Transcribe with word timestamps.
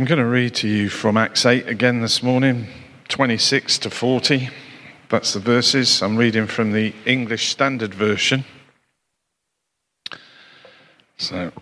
I'm 0.00 0.06
going 0.06 0.18
to 0.18 0.24
read 0.24 0.54
to 0.54 0.66
you 0.66 0.88
from 0.88 1.18
Acts 1.18 1.44
8 1.44 1.68
again 1.68 2.00
this 2.00 2.22
morning, 2.22 2.68
26 3.08 3.76
to 3.80 3.90
40. 3.90 4.48
That's 5.10 5.34
the 5.34 5.40
verses. 5.40 6.00
I'm 6.00 6.16
reading 6.16 6.46
from 6.46 6.72
the 6.72 6.94
English 7.04 7.50
Standard 7.50 7.92
Version. 7.92 8.46
So. 11.18 11.52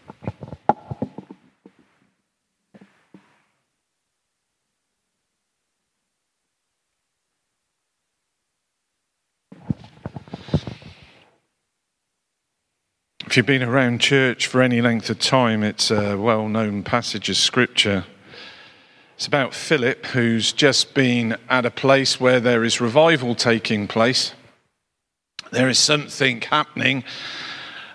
If 13.26 13.36
you've 13.36 13.46
been 13.46 13.64
around 13.64 14.00
church 14.00 14.46
for 14.46 14.62
any 14.62 14.80
length 14.80 15.10
of 15.10 15.18
time, 15.18 15.64
it's 15.64 15.90
a 15.90 16.16
well 16.16 16.48
known 16.48 16.84
passage 16.84 17.28
of 17.28 17.36
scripture. 17.36 18.05
It's 19.19 19.27
about 19.27 19.52
Philip, 19.52 20.06
who's 20.06 20.52
just 20.52 20.95
been 20.95 21.37
at 21.51 21.66
a 21.66 21.73
place 21.73 22.20
where 22.20 22.38
there 22.38 22.62
is 22.62 22.80
revival 22.80 23.34
taking 23.34 23.88
place. 23.88 24.33
There 25.51 25.69
is 25.69 25.80
something 25.80 26.41
happening, 26.41 27.02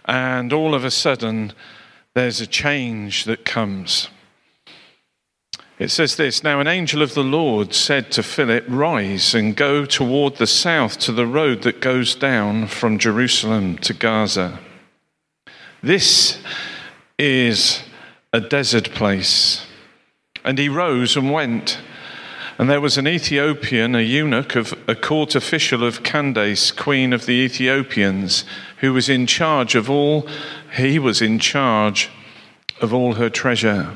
and 0.03 0.51
all 0.51 0.75
of 0.75 0.84
a 0.84 0.91
sudden, 0.91 1.53
there's 2.13 2.41
a 2.41 2.45
change 2.45 3.23
that 3.23 3.45
comes. 3.45 4.09
It 5.79 5.91
says 5.91 6.17
this 6.17 6.43
Now, 6.43 6.59
an 6.59 6.67
angel 6.67 7.01
of 7.01 7.13
the 7.13 7.23
Lord 7.23 7.73
said 7.73 8.12
to 8.12 8.21
Philip, 8.21 8.65
Rise 8.67 9.34
and 9.34 9.55
go 9.55 9.85
toward 9.85 10.35
the 10.35 10.45
south 10.45 10.99
to 10.99 11.13
the 11.13 11.26
road 11.26 11.62
that 11.62 11.79
goes 11.79 12.15
down 12.15 12.67
from 12.67 12.99
Jerusalem 12.99 13.77
to 13.77 13.93
Gaza. 13.93 14.59
This 15.81 16.43
is 17.17 17.81
a 18.34 18.41
desert 18.41 18.91
place. 18.91 19.65
And 20.43 20.57
he 20.57 20.70
rose 20.70 21.15
and 21.15 21.31
went. 21.31 21.79
And 22.57 22.70
there 22.70 22.81
was 22.81 22.97
an 22.97 23.07
Ethiopian, 23.07 23.95
a 23.95 24.01
eunuch 24.01 24.55
of 24.55 24.73
a 24.87 24.95
court 24.95 25.35
official 25.35 25.84
of 25.84 26.04
Candace, 26.04 26.71
queen 26.71 27.12
of 27.13 27.26
the 27.26 27.34
Ethiopians, 27.34 28.45
who 28.77 28.93
was 28.93 29.09
in 29.09 29.26
charge 29.26 29.76
of 29.76 29.90
all, 29.90 30.27
he 30.76 30.99
was 30.99 31.21
in 31.21 31.40
charge 31.40 32.09
of 32.79 32.93
all 32.93 33.13
her 33.13 33.29
treasure. 33.29 33.95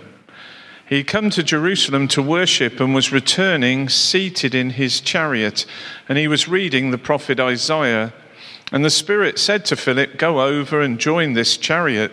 He 0.87 0.97
had 0.97 1.07
come 1.07 1.29
to 1.31 1.43
Jerusalem 1.43 2.07
to 2.09 2.21
worship 2.23 2.79
and 2.79 2.95
was 2.95 3.11
returning 3.11 3.89
seated 3.89 4.55
in 4.55 4.71
his 4.71 5.01
chariot, 5.01 5.65
and 6.07 6.17
he 6.17 6.29
was 6.29 6.47
reading 6.47 6.91
the 6.91 6.97
prophet 6.97 7.39
Isaiah. 7.39 8.13
And 8.71 8.85
the 8.85 8.89
Spirit 8.89 9.37
said 9.37 9.65
to 9.65 9.75
Philip, 9.75 10.17
Go 10.17 10.41
over 10.41 10.81
and 10.81 10.97
join 10.97 11.33
this 11.33 11.57
chariot. 11.57 12.11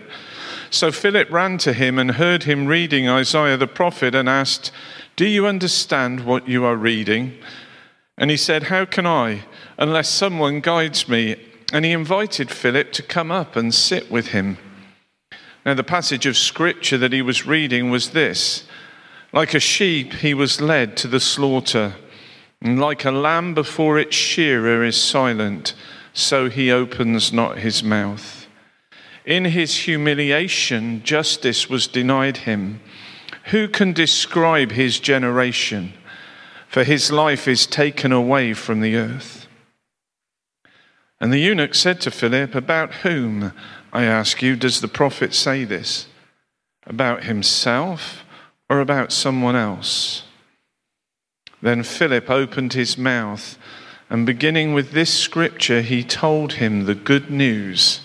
So 0.74 0.90
Philip 0.90 1.30
ran 1.30 1.56
to 1.58 1.72
him 1.72 2.00
and 2.00 2.10
heard 2.10 2.42
him 2.42 2.66
reading 2.66 3.08
Isaiah 3.08 3.56
the 3.56 3.68
prophet 3.68 4.12
and 4.12 4.28
asked, 4.28 4.72
Do 5.14 5.24
you 5.24 5.46
understand 5.46 6.26
what 6.26 6.48
you 6.48 6.64
are 6.64 6.74
reading? 6.74 7.38
And 8.18 8.28
he 8.28 8.36
said, 8.36 8.64
How 8.64 8.84
can 8.84 9.06
I, 9.06 9.44
unless 9.78 10.08
someone 10.08 10.58
guides 10.58 11.08
me? 11.08 11.36
And 11.72 11.84
he 11.84 11.92
invited 11.92 12.50
Philip 12.50 12.90
to 12.94 13.04
come 13.04 13.30
up 13.30 13.54
and 13.54 13.72
sit 13.72 14.10
with 14.10 14.28
him. 14.28 14.58
Now, 15.64 15.74
the 15.74 15.84
passage 15.84 16.26
of 16.26 16.36
scripture 16.36 16.98
that 16.98 17.12
he 17.12 17.22
was 17.22 17.46
reading 17.46 17.90
was 17.90 18.10
this 18.10 18.66
Like 19.32 19.54
a 19.54 19.60
sheep, 19.60 20.14
he 20.14 20.34
was 20.34 20.60
led 20.60 20.96
to 20.96 21.06
the 21.06 21.20
slaughter, 21.20 21.94
and 22.60 22.80
like 22.80 23.04
a 23.04 23.12
lamb 23.12 23.54
before 23.54 23.96
its 23.96 24.16
shearer 24.16 24.82
is 24.82 25.00
silent, 25.00 25.72
so 26.12 26.50
he 26.50 26.72
opens 26.72 27.32
not 27.32 27.58
his 27.58 27.84
mouth. 27.84 28.43
In 29.24 29.46
his 29.46 29.76
humiliation, 29.78 31.02
justice 31.02 31.68
was 31.70 31.86
denied 31.86 32.38
him. 32.38 32.80
Who 33.46 33.68
can 33.68 33.92
describe 33.92 34.72
his 34.72 35.00
generation? 35.00 35.94
For 36.68 36.84
his 36.84 37.10
life 37.10 37.48
is 37.48 37.66
taken 37.66 38.12
away 38.12 38.52
from 38.52 38.80
the 38.80 38.96
earth. 38.96 39.46
And 41.20 41.32
the 41.32 41.38
eunuch 41.38 41.74
said 41.74 42.00
to 42.02 42.10
Philip, 42.10 42.54
About 42.54 42.92
whom, 42.96 43.52
I 43.92 44.04
ask 44.04 44.42
you, 44.42 44.56
does 44.56 44.80
the 44.80 44.88
prophet 44.88 45.32
say 45.32 45.64
this? 45.64 46.06
About 46.86 47.24
himself 47.24 48.24
or 48.68 48.80
about 48.80 49.12
someone 49.12 49.56
else? 49.56 50.24
Then 51.62 51.82
Philip 51.82 52.28
opened 52.28 52.74
his 52.74 52.98
mouth, 52.98 53.56
and 54.10 54.26
beginning 54.26 54.74
with 54.74 54.90
this 54.90 55.14
scripture, 55.14 55.80
he 55.80 56.04
told 56.04 56.54
him 56.54 56.84
the 56.84 56.94
good 56.94 57.30
news 57.30 58.00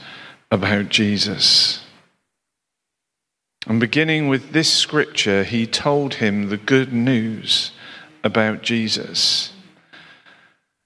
about 0.51 0.89
Jesus. 0.89 1.83
And 3.67 3.79
beginning 3.79 4.29
with 4.29 4.51
this 4.51 4.71
scripture, 4.71 5.43
he 5.43 5.67
told 5.67 6.15
him 6.15 6.49
the 6.49 6.57
good 6.57 6.93
news 6.93 7.71
about 8.23 8.61
Jesus. 8.61 9.53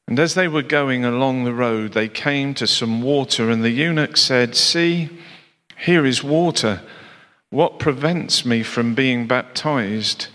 And 0.08 0.20
as 0.20 0.34
they 0.34 0.48
were 0.48 0.64
going 0.64 1.06
along 1.06 1.44
the 1.44 1.54
road, 1.54 1.94
they 1.94 2.10
came 2.10 2.54
to 2.56 2.68
some 2.68 3.02
water, 3.02 3.50
and 3.50 3.64
the 3.64 3.70
eunuch 3.70 4.18
said, 4.18 4.56
See, 4.56 5.10
here 5.78 6.06
is 6.06 6.24
water. 6.24 6.82
What 7.52 7.80
prevents 7.80 8.46
me 8.46 8.64
from 8.64 8.96
being 8.96 9.28
baptized? 9.28 10.28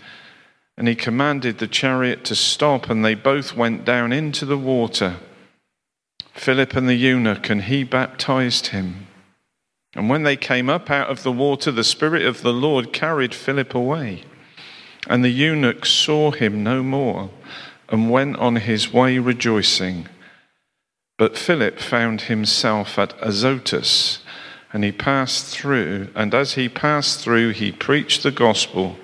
And 0.77 0.87
he 0.87 0.95
commanded 0.95 1.57
the 1.59 1.67
chariot 1.67 2.23
to 2.25 2.35
stop, 2.35 2.89
and 2.89 3.03
they 3.03 3.13
both 3.13 3.55
went 3.55 3.85
down 3.85 4.11
into 4.11 4.45
the 4.45 4.57
water, 4.57 5.17
Philip 6.33 6.73
and 6.75 6.87
the 6.87 6.95
eunuch, 6.95 7.49
and 7.49 7.63
he 7.63 7.83
baptized 7.83 8.67
him. 8.67 9.07
And 9.95 10.09
when 10.09 10.23
they 10.23 10.35
came 10.35 10.69
up 10.69 10.89
out 10.89 11.09
of 11.09 11.23
the 11.23 11.31
water, 11.31 11.71
the 11.71 11.83
Spirit 11.83 12.23
of 12.25 12.41
the 12.41 12.53
Lord 12.53 12.93
carried 12.93 13.33
Philip 13.33 13.73
away. 13.73 14.23
And 15.07 15.23
the 15.23 15.29
eunuch 15.29 15.85
saw 15.85 16.31
him 16.31 16.63
no 16.63 16.83
more 16.83 17.31
and 17.89 18.11
went 18.11 18.37
on 18.37 18.57
his 18.57 18.93
way 18.93 19.17
rejoicing. 19.17 20.07
But 21.17 21.37
Philip 21.37 21.79
found 21.79 22.21
himself 22.21 22.99
at 22.99 23.15
Azotus, 23.19 24.19
and 24.71 24.83
he 24.83 24.91
passed 24.91 25.47
through, 25.47 26.09
and 26.15 26.33
as 26.33 26.53
he 26.53 26.69
passed 26.69 27.19
through, 27.19 27.51
he 27.51 27.71
preached 27.71 28.23
the 28.23 28.31
gospel 28.31 28.97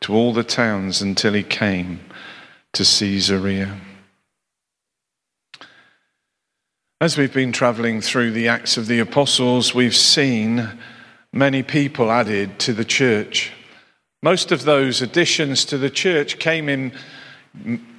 to 0.00 0.14
all 0.14 0.32
the 0.32 0.44
towns 0.44 1.02
until 1.02 1.32
he 1.32 1.42
came 1.42 2.00
to 2.72 2.84
Caesarea. 2.84 3.80
As 7.02 7.18
we've 7.18 7.34
been 7.34 7.50
traveling 7.50 8.00
through 8.00 8.30
the 8.30 8.46
Acts 8.46 8.76
of 8.76 8.86
the 8.86 9.00
Apostles, 9.00 9.74
we've 9.74 9.96
seen 9.96 10.78
many 11.32 11.64
people 11.64 12.12
added 12.12 12.60
to 12.60 12.72
the 12.72 12.84
church. 12.84 13.50
Most 14.22 14.52
of 14.52 14.62
those 14.62 15.02
additions 15.02 15.64
to 15.64 15.78
the 15.78 15.90
church 15.90 16.38
came 16.38 16.68
in 16.68 16.92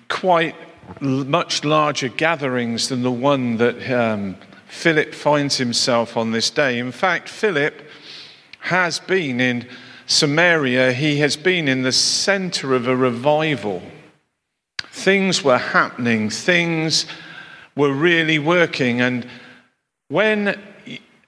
quite 0.07 0.55
much 1.01 1.65
larger 1.65 2.07
gatherings 2.07 2.87
than 2.87 3.03
the 3.03 3.11
one 3.11 3.57
that 3.57 3.91
um, 3.91 4.37
Philip 4.67 5.13
finds 5.13 5.57
himself 5.57 6.15
on 6.15 6.31
this 6.31 6.49
day. 6.49 6.79
In 6.79 6.93
fact, 6.93 7.27
Philip 7.27 7.85
has 8.59 8.99
been 8.99 9.41
in 9.41 9.67
Samaria, 10.05 10.93
he 10.93 11.17
has 11.17 11.35
been 11.35 11.67
in 11.67 11.81
the 11.81 11.91
center 11.91 12.73
of 12.73 12.87
a 12.87 12.95
revival. 12.95 13.83
Things 14.93 15.43
were 15.43 15.57
happening, 15.57 16.29
things 16.29 17.05
were 17.75 17.93
really 17.93 18.39
working. 18.39 19.01
And 19.01 19.27
when, 20.09 20.59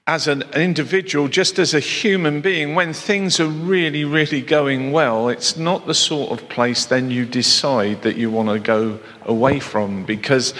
as 0.06 0.28
an 0.28 0.42
individual, 0.54 1.28
just 1.28 1.58
as 1.58 1.74
a 1.74 1.80
human 1.80 2.40
being, 2.40 2.74
when 2.74 2.92
things 2.92 3.40
are 3.40 3.48
really, 3.48 4.04
really 4.04 4.40
going 4.40 4.92
well, 4.92 5.28
it's 5.28 5.56
not 5.56 5.86
the 5.86 5.94
sort 5.94 6.30
of 6.30 6.48
place 6.48 6.86
then 6.86 7.10
you 7.10 7.26
decide 7.26 8.02
that 8.02 8.16
you 8.16 8.30
want 8.30 8.48
to 8.48 8.58
go 8.58 8.98
away 9.24 9.58
from 9.60 10.04
because 10.04 10.54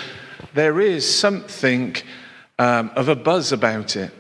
there 0.54 0.80
is 0.80 1.08
something 1.08 1.94
um, 2.58 2.91
of 2.97 3.08
a 3.08 3.16
buzz 3.16 3.53
about 3.53 3.97
it. 3.97 4.10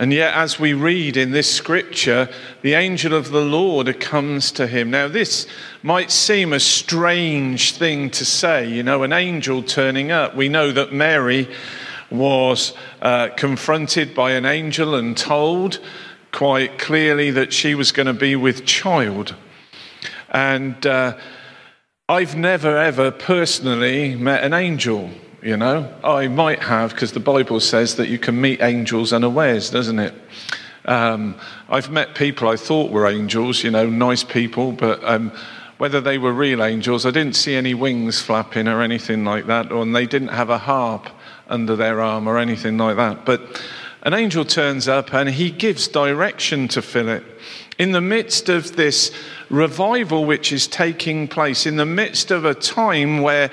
And 0.00 0.12
yet, 0.12 0.32
as 0.34 0.60
we 0.60 0.74
read 0.74 1.16
in 1.16 1.32
this 1.32 1.52
scripture, 1.52 2.28
the 2.62 2.74
angel 2.74 3.14
of 3.14 3.30
the 3.30 3.44
Lord 3.44 3.98
comes 3.98 4.52
to 4.52 4.68
him. 4.68 4.92
Now, 4.92 5.08
this 5.08 5.48
might 5.82 6.12
seem 6.12 6.52
a 6.52 6.60
strange 6.60 7.76
thing 7.76 8.08
to 8.10 8.24
say, 8.24 8.68
you 8.68 8.84
know, 8.84 9.02
an 9.02 9.12
angel 9.12 9.60
turning 9.60 10.12
up. 10.12 10.36
We 10.36 10.48
know 10.48 10.70
that 10.70 10.92
Mary 10.92 11.48
was 12.12 12.74
uh, 13.02 13.30
confronted 13.36 14.14
by 14.14 14.32
an 14.32 14.46
angel 14.46 14.94
and 14.94 15.16
told 15.16 15.80
quite 16.30 16.78
clearly 16.78 17.32
that 17.32 17.52
she 17.52 17.74
was 17.74 17.90
going 17.90 18.06
to 18.06 18.12
be 18.12 18.36
with 18.36 18.64
child. 18.64 19.34
And 20.30 20.86
uh, 20.86 21.18
I've 22.08 22.36
never, 22.36 22.78
ever 22.78 23.10
personally 23.10 24.14
met 24.14 24.44
an 24.44 24.52
angel. 24.52 25.10
You 25.40 25.56
know, 25.56 25.94
I 26.02 26.26
might 26.26 26.58
have 26.64 26.90
because 26.90 27.12
the 27.12 27.20
Bible 27.20 27.60
says 27.60 27.94
that 27.94 28.08
you 28.08 28.18
can 28.18 28.40
meet 28.40 28.60
angels 28.60 29.12
unawares, 29.12 29.70
doesn't 29.70 30.00
it? 30.00 30.12
Um, 30.84 31.36
I've 31.68 31.90
met 31.90 32.16
people 32.16 32.48
I 32.48 32.56
thought 32.56 32.90
were 32.90 33.06
angels, 33.06 33.62
you 33.62 33.70
know, 33.70 33.88
nice 33.88 34.24
people, 34.24 34.72
but 34.72 35.02
um, 35.04 35.30
whether 35.76 36.00
they 36.00 36.18
were 36.18 36.32
real 36.32 36.64
angels, 36.64 37.06
I 37.06 37.12
didn't 37.12 37.36
see 37.36 37.54
any 37.54 37.72
wings 37.72 38.20
flapping 38.20 38.66
or 38.66 38.82
anything 38.82 39.24
like 39.24 39.46
that, 39.46 39.70
or 39.70 39.86
they 39.86 40.06
didn't 40.06 40.28
have 40.28 40.50
a 40.50 40.58
harp 40.58 41.08
under 41.48 41.76
their 41.76 42.00
arm 42.00 42.26
or 42.26 42.36
anything 42.36 42.76
like 42.76 42.96
that. 42.96 43.24
But 43.24 43.62
an 44.02 44.14
angel 44.14 44.44
turns 44.44 44.88
up 44.88 45.14
and 45.14 45.28
he 45.28 45.52
gives 45.52 45.86
direction 45.86 46.66
to 46.68 46.82
Philip. 46.82 47.24
In 47.78 47.92
the 47.92 48.00
midst 48.00 48.48
of 48.48 48.74
this 48.74 49.12
revival 49.50 50.24
which 50.24 50.50
is 50.52 50.66
taking 50.66 51.28
place, 51.28 51.64
in 51.64 51.76
the 51.76 51.86
midst 51.86 52.32
of 52.32 52.44
a 52.44 52.54
time 52.54 53.22
where 53.22 53.52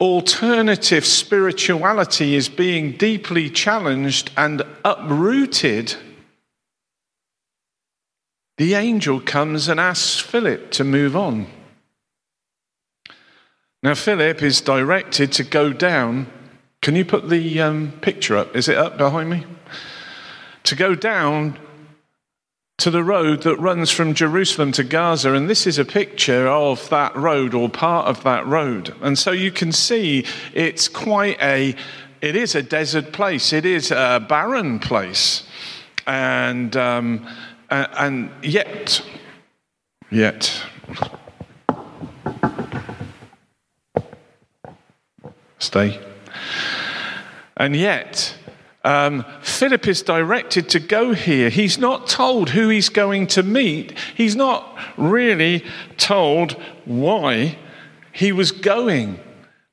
alternative 0.00 1.04
spirituality 1.04 2.34
is 2.34 2.48
being 2.48 2.92
deeply 2.92 3.50
challenged 3.50 4.30
and 4.36 4.62
uprooted, 4.84 5.94
the 8.56 8.74
angel 8.74 9.20
comes 9.20 9.68
and 9.68 9.78
asks 9.78 10.18
Philip 10.18 10.70
to 10.72 10.84
move 10.84 11.16
on. 11.16 11.46
Now, 13.82 13.94
Philip 13.94 14.42
is 14.42 14.60
directed 14.60 15.32
to 15.32 15.44
go 15.44 15.72
down. 15.72 16.30
Can 16.82 16.96
you 16.96 17.04
put 17.04 17.28
the 17.28 17.60
um, 17.60 17.92
picture 18.02 18.36
up? 18.36 18.54
Is 18.54 18.68
it 18.68 18.76
up 18.76 18.98
behind 18.98 19.30
me? 19.30 19.46
To 20.64 20.76
go 20.76 20.94
down 20.94 21.58
to 22.80 22.90
the 22.90 23.04
road 23.04 23.42
that 23.42 23.56
runs 23.56 23.90
from 23.90 24.14
Jerusalem 24.14 24.72
to 24.72 24.82
Gaza. 24.82 25.34
And 25.34 25.50
this 25.50 25.66
is 25.66 25.78
a 25.78 25.84
picture 25.84 26.48
of 26.48 26.88
that 26.88 27.14
road 27.14 27.52
or 27.52 27.68
part 27.68 28.06
of 28.06 28.22
that 28.24 28.46
road. 28.46 28.94
And 29.02 29.18
so 29.18 29.32
you 29.32 29.52
can 29.52 29.70
see 29.70 30.24
it's 30.54 30.88
quite 30.88 31.36
a, 31.42 31.76
it 32.22 32.36
is 32.36 32.54
a 32.54 32.62
desert 32.62 33.12
place, 33.12 33.52
it 33.52 33.66
is 33.66 33.90
a 33.90 34.24
barren 34.26 34.78
place. 34.78 35.46
And, 36.06 36.74
um, 36.74 37.28
and 37.68 38.30
yet, 38.42 39.02
yet, 40.10 40.62
stay. 45.58 46.00
And 47.58 47.76
yet, 47.76 48.34
um, 48.82 49.24
Philip 49.42 49.86
is 49.86 50.02
directed 50.02 50.70
to 50.70 50.80
go 50.80 51.12
here. 51.12 51.50
He's 51.50 51.78
not 51.78 52.08
told 52.08 52.50
who 52.50 52.70
he's 52.70 52.88
going 52.88 53.26
to 53.28 53.42
meet. 53.42 53.96
He's 54.14 54.36
not 54.36 54.78
really 54.96 55.64
told 55.98 56.52
why 56.86 57.58
he 58.12 58.32
was 58.32 58.52
going. 58.52 59.20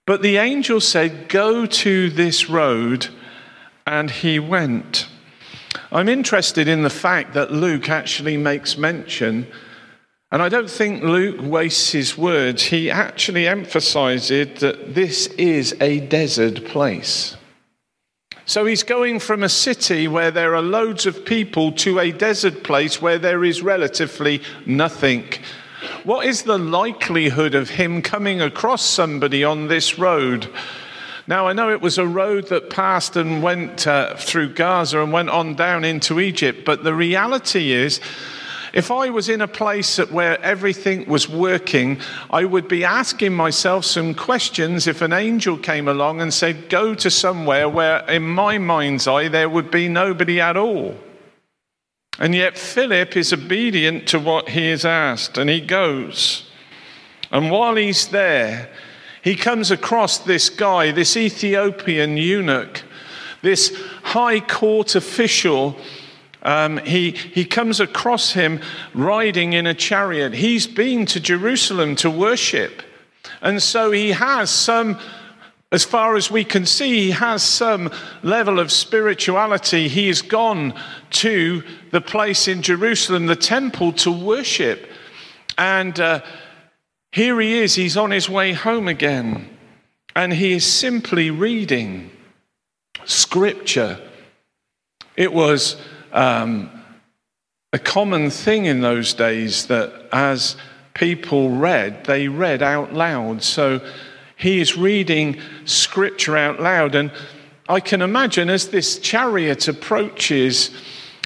But 0.05 0.21
the 0.21 0.37
angel 0.37 0.81
said, 0.81 1.29
Go 1.29 1.65
to 1.65 2.09
this 2.09 2.49
road, 2.49 3.07
and 3.85 4.11
he 4.11 4.39
went. 4.39 5.07
I'm 5.91 6.09
interested 6.09 6.67
in 6.67 6.83
the 6.83 6.89
fact 6.89 7.33
that 7.33 7.51
Luke 7.51 7.89
actually 7.89 8.35
makes 8.35 8.77
mention, 8.77 9.47
and 10.31 10.41
I 10.41 10.49
don't 10.49 10.69
think 10.69 11.01
Luke 11.01 11.37
wastes 11.41 11.93
his 11.93 12.17
words. 12.17 12.63
He 12.63 12.91
actually 12.91 13.47
emphasizes 13.47 14.59
that 14.59 14.95
this 14.95 15.27
is 15.27 15.75
a 15.79 16.01
desert 16.01 16.65
place. 16.65 17.37
So 18.47 18.65
he's 18.65 18.83
going 18.83 19.19
from 19.19 19.43
a 19.43 19.49
city 19.49 20.07
where 20.07 20.31
there 20.31 20.55
are 20.55 20.61
loads 20.61 21.05
of 21.05 21.25
people 21.25 21.73
to 21.73 21.99
a 21.99 22.13
desert 22.13 22.63
place 22.63 23.01
where 23.01 23.19
there 23.19 23.43
is 23.43 23.61
relatively 23.61 24.41
nothing. 24.65 25.25
What 26.05 26.25
is 26.25 26.43
the 26.43 26.57
likelihood 26.57 27.55
of 27.55 27.71
him 27.71 28.01
coming 28.01 28.41
across 28.41 28.85
somebody 28.85 29.43
on 29.43 29.67
this 29.67 29.99
road? 29.99 30.47
Now, 31.27 31.49
I 31.49 31.51
know 31.51 31.69
it 31.71 31.81
was 31.81 31.97
a 31.97 32.07
road 32.07 32.47
that 32.47 32.69
passed 32.69 33.17
and 33.17 33.43
went 33.43 33.85
uh, 33.85 34.15
through 34.15 34.53
Gaza 34.53 35.03
and 35.03 35.11
went 35.11 35.29
on 35.29 35.55
down 35.55 35.83
into 35.83 36.21
Egypt, 36.21 36.63
but 36.63 36.85
the 36.85 36.95
reality 36.95 37.73
is 37.73 37.99
if 38.73 38.91
I 38.91 39.09
was 39.09 39.29
in 39.29 39.41
a 39.41 39.47
place 39.47 39.97
where 39.97 40.41
everything 40.41 41.07
was 41.07 41.29
working, 41.29 41.99
I 42.29 42.45
would 42.45 42.67
be 42.67 42.83
asking 42.83 43.33
myself 43.33 43.85
some 43.85 44.13
questions 44.13 44.87
if 44.87 45.01
an 45.01 45.13
angel 45.13 45.57
came 45.57 45.87
along 45.87 46.21
and 46.21 46.33
said, 46.33 46.69
Go 46.69 46.95
to 46.95 47.09
somewhere 47.09 47.69
where, 47.69 47.99
in 48.09 48.23
my 48.23 48.57
mind's 48.57 49.07
eye, 49.07 49.27
there 49.27 49.49
would 49.49 49.71
be 49.71 49.87
nobody 49.87 50.41
at 50.41 50.57
all. 50.57 50.95
And 52.19 52.33
yet, 52.33 52.57
Philip 52.57 53.15
is 53.15 53.31
obedient 53.31 54.07
to 54.09 54.19
what 54.19 54.49
he 54.49 54.67
is 54.67 54.85
asked, 54.85 55.37
and 55.37 55.49
he 55.49 55.61
goes. 55.61 56.49
And 57.31 57.51
while 57.51 57.75
he's 57.75 58.07
there, 58.07 58.69
he 59.21 59.35
comes 59.35 59.71
across 59.71 60.17
this 60.17 60.49
guy, 60.49 60.91
this 60.91 61.15
Ethiopian 61.17 62.17
eunuch, 62.17 62.83
this 63.41 63.77
high 64.03 64.39
court 64.39 64.95
official 64.95 65.77
um, 66.47 66.77
he, 66.77 67.11
he 67.11 67.43
comes 67.43 67.81
across 67.81 68.31
him 68.31 68.61
riding 68.93 69.51
in 69.51 69.67
a 69.67 69.73
chariot. 69.73 70.33
He's 70.33 70.65
been 70.65 71.05
to 71.07 71.19
Jerusalem 71.19 71.97
to 71.97 72.09
worship. 72.09 72.83
And 73.41 73.61
so 73.61 73.91
he 73.91 74.11
has 74.11 74.49
some, 74.49 74.97
as 75.73 75.83
far 75.83 76.15
as 76.15 76.31
we 76.31 76.45
can 76.45 76.65
see, 76.65 77.07
he 77.07 77.11
has 77.11 77.43
some 77.43 77.91
level 78.23 78.59
of 78.59 78.71
spirituality. 78.71 79.89
He 79.89 80.07
has 80.07 80.21
gone 80.21 80.73
to 81.09 81.63
the 81.91 81.99
place 81.99 82.47
in 82.47 82.61
Jerusalem, 82.61 83.25
the 83.25 83.35
temple, 83.35 83.91
to 83.93 84.11
worship. 84.11 84.89
And 85.57 85.99
uh, 85.99 86.21
here 87.11 87.41
he 87.41 87.59
is, 87.59 87.75
he's 87.75 87.97
on 87.97 88.11
his 88.11 88.29
way 88.29 88.53
home 88.53 88.87
again. 88.87 89.49
And 90.15 90.31
he 90.31 90.53
is 90.53 90.65
simply 90.65 91.29
reading 91.29 92.09
scripture. 93.03 93.99
It 95.17 95.33
was 95.33 95.75
um, 96.17 96.71
a 97.71 97.79
common 97.79 98.31
thing 98.31 98.65
in 98.65 98.81
those 98.81 99.13
days 99.13 99.67
that 99.67 99.93
as 100.11 100.57
people 100.95 101.51
read, 101.51 102.05
they 102.05 102.27
read 102.27 102.63
out 102.63 102.91
loud. 102.93 103.43
So 103.43 103.85
he 104.35 104.59
is 104.59 104.75
reading 104.75 105.39
scripture 105.65 106.35
out 106.35 106.59
loud. 106.59 106.95
And 106.95 107.11
I 107.69 107.79
can 107.79 108.01
imagine 108.01 108.49
as 108.49 108.69
this 108.69 108.97
chariot 108.97 109.67
approaches 109.67 110.71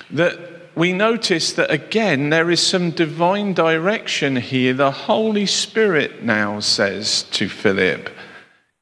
that 0.10 0.38
we 0.76 0.92
notice 0.92 1.54
that 1.54 1.72
again 1.72 2.30
there 2.30 2.52
is 2.52 2.62
some 2.62 2.92
divine 2.92 3.54
direction 3.54 4.36
here. 4.36 4.74
The 4.74 4.92
Holy 4.92 5.46
Spirit 5.46 6.24
now 6.24 6.60
says 6.60 7.24
to 7.32 7.48
Philip, 7.48 8.10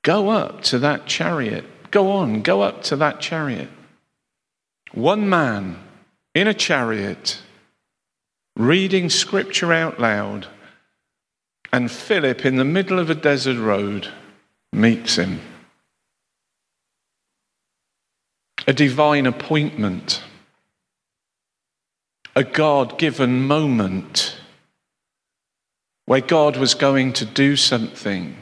Go 0.02 0.30
up 0.30 0.64
to 0.64 0.80
that 0.80 1.06
chariot. 1.06 1.66
Go 1.92 2.12
on, 2.12 2.42
go 2.42 2.62
up 2.62 2.82
to 2.84 2.96
that 2.96 3.20
chariot. 3.20 3.70
One 4.94 5.30
man 5.30 5.78
in 6.40 6.48
a 6.48 6.54
chariot, 6.54 7.38
reading 8.56 9.10
scripture 9.10 9.74
out 9.74 10.00
loud, 10.00 10.48
and 11.74 11.92
Philip, 11.92 12.46
in 12.46 12.56
the 12.56 12.64
middle 12.64 12.98
of 12.98 13.10
a 13.10 13.16
desert 13.16 13.58
road, 13.58 14.08
meets 14.72 15.18
him. 15.18 15.42
A 18.66 18.72
divine 18.72 19.26
appointment, 19.26 20.24
a 22.38 22.46
God 22.46 22.98
given 22.98 23.42
moment 23.42 24.40
where 26.06 26.22
God 26.22 26.56
was 26.56 26.74
going 26.74 27.12
to 27.14 27.26
do 27.26 27.58
something. 27.58 28.38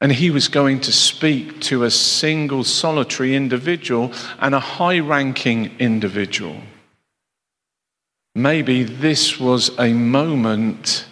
And 0.00 0.12
he 0.12 0.30
was 0.30 0.48
going 0.48 0.80
to 0.80 0.92
speak 0.92 1.60
to 1.62 1.84
a 1.84 1.90
single 1.90 2.64
solitary 2.64 3.34
individual 3.34 4.12
and 4.38 4.54
a 4.54 4.60
high 4.60 4.98
ranking 4.98 5.74
individual. 5.78 6.60
Maybe 8.34 8.82
this 8.82 9.40
was 9.40 9.70
a 9.78 9.94
moment 9.94 11.06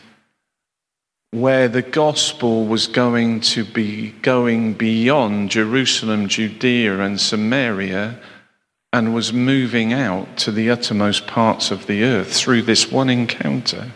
where 1.31 1.69
the 1.69 1.83
gospel 1.83 2.67
was 2.67 2.87
going 2.87 3.41
to 3.41 3.65
be 3.65 4.11
going 4.23 4.75
beyond 4.75 5.51
Jerusalem, 5.51 6.29
Judea, 6.29 7.01
and 7.01 7.21
Samaria 7.21 8.21
and 8.93 9.13
was 9.13 9.33
moving 9.33 9.93
out 9.93 10.37
to 10.37 10.53
the 10.53 10.71
uttermost 10.71 11.27
parts 11.27 11.73
of 11.73 11.89
the 11.89 12.05
earth 12.05 12.33
through 12.33 12.63
this 12.63 12.93
one 12.93 13.11
encounter. 13.11 13.91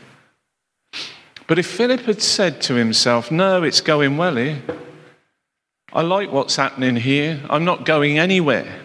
But 1.48 1.58
if 1.58 1.66
Philip 1.66 2.02
had 2.02 2.20
said 2.20 2.60
to 2.62 2.74
himself, 2.74 3.30
No, 3.30 3.62
it's 3.62 3.80
going 3.80 4.18
well 4.18 4.36
here, 4.36 4.62
I 5.92 6.02
like 6.02 6.30
what's 6.30 6.56
happening 6.56 6.96
here, 6.96 7.40
I'm 7.48 7.64
not 7.64 7.86
going 7.86 8.18
anywhere. 8.18 8.82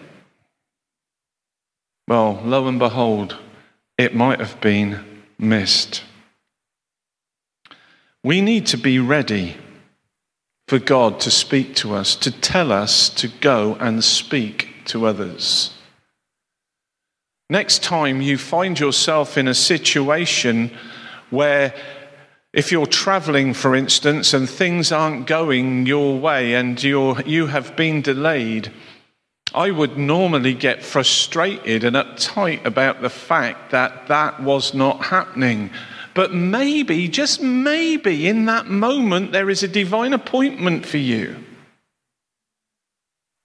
Well, 2.08 2.40
lo 2.42 2.66
and 2.66 2.78
behold, 2.78 3.36
it 3.98 4.14
might 4.14 4.40
have 4.40 4.60
been 4.62 5.22
missed. 5.38 6.02
We 8.22 8.40
need 8.40 8.66
to 8.68 8.78
be 8.78 8.98
ready 8.98 9.58
for 10.66 10.78
God 10.78 11.20
to 11.20 11.30
speak 11.30 11.74
to 11.76 11.94
us, 11.94 12.16
to 12.16 12.30
tell 12.30 12.72
us 12.72 13.10
to 13.10 13.28
go 13.28 13.76
and 13.78 14.02
speak 14.02 14.68
to 14.86 15.04
others. 15.06 15.74
Next 17.50 17.82
time 17.82 18.22
you 18.22 18.38
find 18.38 18.80
yourself 18.80 19.36
in 19.36 19.48
a 19.48 19.54
situation 19.54 20.70
where 21.28 21.74
if 22.54 22.70
you're 22.70 22.86
traveling, 22.86 23.52
for 23.52 23.74
instance, 23.74 24.32
and 24.32 24.48
things 24.48 24.92
aren't 24.92 25.26
going 25.26 25.86
your 25.86 26.18
way 26.18 26.54
and 26.54 26.80
you're, 26.80 27.20
you 27.22 27.48
have 27.48 27.74
been 27.74 28.00
delayed, 28.00 28.70
I 29.52 29.72
would 29.72 29.98
normally 29.98 30.54
get 30.54 30.84
frustrated 30.84 31.82
and 31.82 31.96
uptight 31.96 32.64
about 32.64 33.02
the 33.02 33.10
fact 33.10 33.72
that 33.72 34.06
that 34.06 34.40
was 34.40 34.72
not 34.72 35.06
happening. 35.06 35.70
But 36.14 36.32
maybe, 36.32 37.08
just 37.08 37.42
maybe, 37.42 38.28
in 38.28 38.44
that 38.44 38.66
moment, 38.66 39.32
there 39.32 39.50
is 39.50 39.64
a 39.64 39.68
divine 39.68 40.12
appointment 40.12 40.86
for 40.86 40.98
you. 40.98 41.36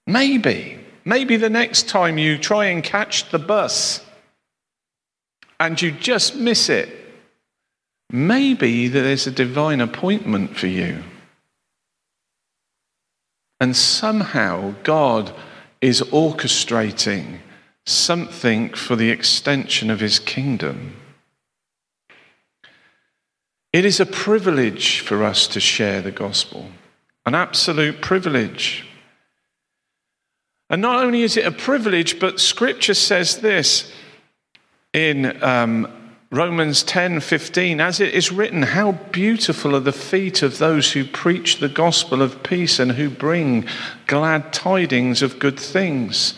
Maybe. 0.06 0.78
Maybe 1.04 1.36
the 1.38 1.50
next 1.50 1.90
time 1.90 2.20
you 2.20 2.38
try 2.38 2.66
and 2.66 2.84
catch 2.84 3.32
the 3.32 3.40
bus 3.40 4.06
and 5.60 5.82
you 5.82 5.92
just 5.92 6.36
miss 6.36 6.70
it, 6.70 6.99
maybe 8.12 8.88
there's 8.88 9.28
a 9.28 9.32
divine 9.32 9.82
appointment 9.82 10.58
for 10.58 10.68
you. 10.68 11.04
And 13.60 13.76
somehow 13.76 14.76
God 14.84 15.34
is 15.82 16.02
orchestrating 16.02 17.40
something 17.86 18.74
for 18.74 18.96
the 18.96 19.10
extension 19.10 19.90
of 19.90 20.00
his 20.00 20.20
kingdom. 20.20 20.96
It 23.72 23.86
is 23.86 24.00
a 24.00 24.06
privilege 24.06 25.00
for 25.00 25.24
us 25.24 25.48
to 25.48 25.60
share 25.60 26.02
the 26.02 26.12
gospel, 26.12 26.70
an 27.26 27.36
absolute 27.36 28.02
privilege. 28.02 28.86
And 30.70 30.82
not 30.82 31.04
only 31.04 31.24
is 31.24 31.38
it 31.38 31.46
a 31.46 31.52
privilege, 31.52 32.20
but 32.20 32.40
scripture 32.40 32.94
says 32.94 33.38
this 33.38 33.92
in 34.94 35.44
um, 35.44 35.99
Romans 36.32 36.84
10 36.84 37.22
15, 37.22 37.82
as 37.82 38.00
it 38.00 38.14
is 38.14 38.32
written, 38.32 38.62
How 38.62 38.92
beautiful 38.92 39.76
are 39.76 39.80
the 39.80 39.92
feet 39.92 40.44
of 40.44 40.60
those 40.60 40.92
who 40.92 41.04
preach 41.04 41.58
the 41.58 41.70
gospel 41.70 42.22
of 42.22 42.44
peace 42.44 42.78
and 42.78 42.92
who 42.92 43.10
bring 43.10 43.68
glad 44.06 44.54
tidings 44.54 45.24
of 45.24 45.40
good 45.40 45.60
things. 45.60 46.36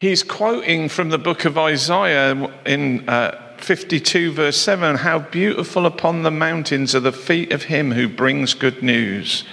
He's 0.00 0.22
quoting 0.22 0.90
from 0.90 1.08
the 1.08 1.18
book 1.18 1.46
of 1.46 1.56
Isaiah 1.56 2.34
in 2.66 3.08
uh, 3.08 3.56
52, 3.56 4.32
verse 4.32 4.56
7 4.58 4.96
How 4.96 5.20
beautiful 5.20 5.86
upon 5.86 6.22
the 6.22 6.30
mountains 6.30 6.94
are 6.94 7.00
the 7.00 7.10
feet 7.10 7.52
of 7.52 7.64
him 7.64 7.92
who 7.92 8.06
brings 8.06 8.52
good 8.52 8.82
news, 8.82 9.44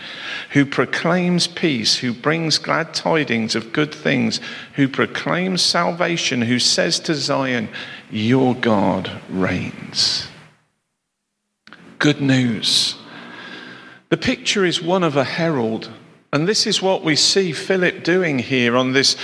who 0.52 0.66
proclaims 0.66 1.48
peace, 1.48 1.98
who 1.98 2.14
brings 2.14 2.58
glad 2.58 2.94
tidings 2.94 3.56
of 3.56 3.72
good 3.72 3.94
things, 3.94 4.40
who 4.74 4.88
proclaims 4.88 5.62
salvation, 5.62 6.42
who 6.42 6.60
says 6.60 7.00
to 7.02 7.14
Zion, 7.14 7.70
Your 8.10 8.56
God 8.56 9.22
reigns. 9.30 10.28
Good 12.00 12.22
news. 12.22 12.96
The 14.10 14.18
picture 14.18 14.66
is 14.66 14.82
one 14.82 15.04
of 15.04 15.16
a 15.16 15.24
herald, 15.24 15.92
and 16.34 16.48
this 16.48 16.66
is 16.66 16.82
what 16.82 17.04
we 17.04 17.16
see 17.16 17.52
Philip 17.52 18.04
doing 18.04 18.40
here 18.40 18.76
on 18.76 18.94
this 18.94 19.16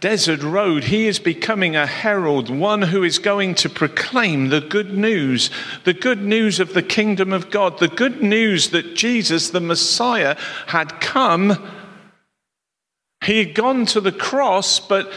desert 0.00 0.42
road, 0.42 0.84
he 0.84 1.06
is 1.06 1.18
becoming 1.18 1.76
a 1.76 1.86
herald, 1.86 2.50
one 2.50 2.82
who 2.82 3.04
is 3.04 3.18
going 3.18 3.54
to 3.56 3.68
proclaim 3.68 4.48
the 4.48 4.60
good 4.60 4.96
news, 4.96 5.50
the 5.84 5.92
good 5.92 6.22
news 6.22 6.58
of 6.58 6.74
the 6.74 6.82
kingdom 6.82 7.32
of 7.32 7.50
God, 7.50 7.78
the 7.78 7.88
good 7.88 8.22
news 8.22 8.70
that 8.70 8.96
Jesus, 8.96 9.50
the 9.50 9.60
Messiah, 9.60 10.36
had 10.66 11.00
come. 11.00 11.70
He 13.24 13.38
had 13.38 13.54
gone 13.54 13.86
to 13.86 14.00
the 14.00 14.12
cross, 14.12 14.80
but 14.80 15.12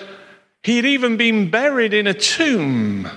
he 0.61 0.75
had 0.75 0.85
even 0.85 1.17
been 1.17 1.49
buried 1.49 1.93
in 1.93 2.07
a 2.07 2.13
tomb. 2.13 3.09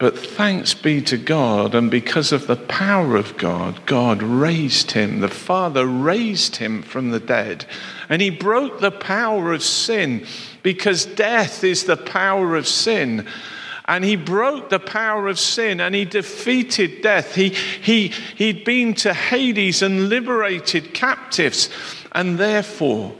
But 0.00 0.18
thanks 0.18 0.72
be 0.72 1.02
to 1.02 1.18
God, 1.18 1.74
and 1.74 1.90
because 1.90 2.32
of 2.32 2.46
the 2.46 2.56
power 2.56 3.16
of 3.16 3.36
God, 3.36 3.84
God 3.84 4.22
raised 4.22 4.92
him. 4.92 5.20
The 5.20 5.28
Father 5.28 5.84
raised 5.84 6.56
him 6.56 6.80
from 6.80 7.10
the 7.10 7.20
dead. 7.20 7.66
And 8.08 8.22
he 8.22 8.30
broke 8.30 8.80
the 8.80 8.92
power 8.92 9.52
of 9.52 9.62
sin 9.62 10.24
because 10.62 11.04
death 11.04 11.62
is 11.62 11.84
the 11.84 11.98
power 11.98 12.56
of 12.56 12.66
sin. 12.66 13.26
And 13.84 14.02
he 14.02 14.16
broke 14.16 14.70
the 14.70 14.80
power 14.80 15.28
of 15.28 15.38
sin 15.38 15.80
and 15.80 15.94
he 15.94 16.06
defeated 16.06 17.02
death. 17.02 17.34
He, 17.34 17.50
he, 17.50 18.08
he'd 18.08 18.64
been 18.64 18.94
to 18.94 19.12
Hades 19.12 19.82
and 19.82 20.08
liberated 20.08 20.94
captives. 20.94 21.68
And 22.12 22.38
therefore, 22.38 23.14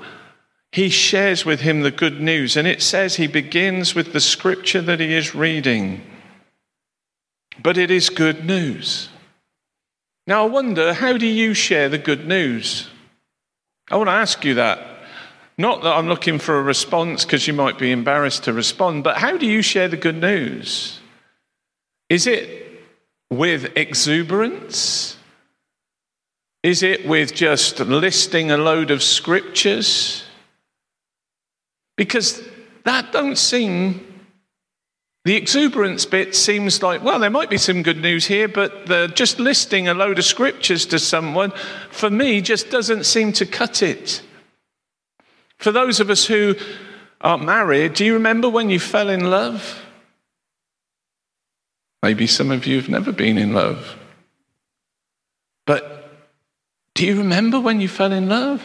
he 0.72 0.88
shares 0.88 1.44
with 1.44 1.60
him 1.60 1.82
the 1.82 1.90
good 1.90 2.22
news. 2.22 2.56
And 2.56 2.66
it 2.66 2.80
says 2.80 3.16
he 3.16 3.26
begins 3.26 3.94
with 3.94 4.14
the 4.14 4.20
scripture 4.20 4.80
that 4.80 5.00
he 5.00 5.12
is 5.12 5.34
reading 5.34 6.00
but 7.62 7.78
it 7.78 7.90
is 7.90 8.08
good 8.08 8.44
news. 8.44 9.08
Now, 10.26 10.44
I 10.44 10.48
wonder, 10.48 10.92
how 10.92 11.16
do 11.16 11.26
you 11.26 11.54
share 11.54 11.88
the 11.88 11.98
good 11.98 12.26
news? 12.26 12.88
I 13.90 13.96
want 13.96 14.08
to 14.08 14.12
ask 14.12 14.44
you 14.44 14.54
that. 14.54 14.86
Not 15.58 15.82
that 15.82 15.94
I'm 15.94 16.08
looking 16.08 16.38
for 16.38 16.58
a 16.58 16.62
response 16.62 17.24
because 17.24 17.46
you 17.46 17.52
might 17.52 17.78
be 17.78 17.92
embarrassed 17.92 18.44
to 18.44 18.52
respond, 18.52 19.04
but 19.04 19.18
how 19.18 19.36
do 19.36 19.46
you 19.46 19.60
share 19.60 19.88
the 19.88 19.96
good 19.96 20.16
news? 20.16 21.00
Is 22.08 22.26
it 22.26 22.82
with 23.28 23.76
exuberance? 23.76 25.16
Is 26.62 26.82
it 26.82 27.06
with 27.06 27.34
just 27.34 27.80
listing 27.80 28.50
a 28.50 28.56
load 28.56 28.90
of 28.90 29.02
scriptures? 29.02 30.24
Because 31.96 32.42
that 32.84 33.12
don't 33.12 33.36
seem 33.36 34.09
the 35.24 35.36
exuberance 35.36 36.06
bit 36.06 36.34
seems 36.34 36.82
like, 36.82 37.02
well, 37.02 37.18
there 37.18 37.30
might 37.30 37.50
be 37.50 37.58
some 37.58 37.82
good 37.82 38.00
news 38.00 38.26
here, 38.26 38.48
but 38.48 38.86
the, 38.86 39.08
just 39.08 39.38
listing 39.38 39.86
a 39.86 39.94
load 39.94 40.18
of 40.18 40.24
scriptures 40.24 40.86
to 40.86 40.98
someone, 40.98 41.52
for 41.90 42.08
me, 42.08 42.40
just 42.40 42.70
doesn't 42.70 43.04
seem 43.04 43.32
to 43.34 43.44
cut 43.44 43.82
it. 43.82 44.22
For 45.58 45.72
those 45.72 46.00
of 46.00 46.08
us 46.08 46.24
who 46.24 46.54
are 47.20 47.36
married, 47.36 47.92
do 47.94 48.04
you 48.04 48.14
remember 48.14 48.48
when 48.48 48.70
you 48.70 48.80
fell 48.80 49.10
in 49.10 49.30
love? 49.30 49.82
Maybe 52.02 52.26
some 52.26 52.50
of 52.50 52.66
you 52.66 52.76
have 52.76 52.88
never 52.88 53.12
been 53.12 53.36
in 53.36 53.52
love. 53.52 53.96
But 55.66 56.10
do 56.94 57.06
you 57.06 57.18
remember 57.18 57.60
when 57.60 57.82
you 57.82 57.88
fell 57.88 58.10
in 58.10 58.30
love? 58.30 58.62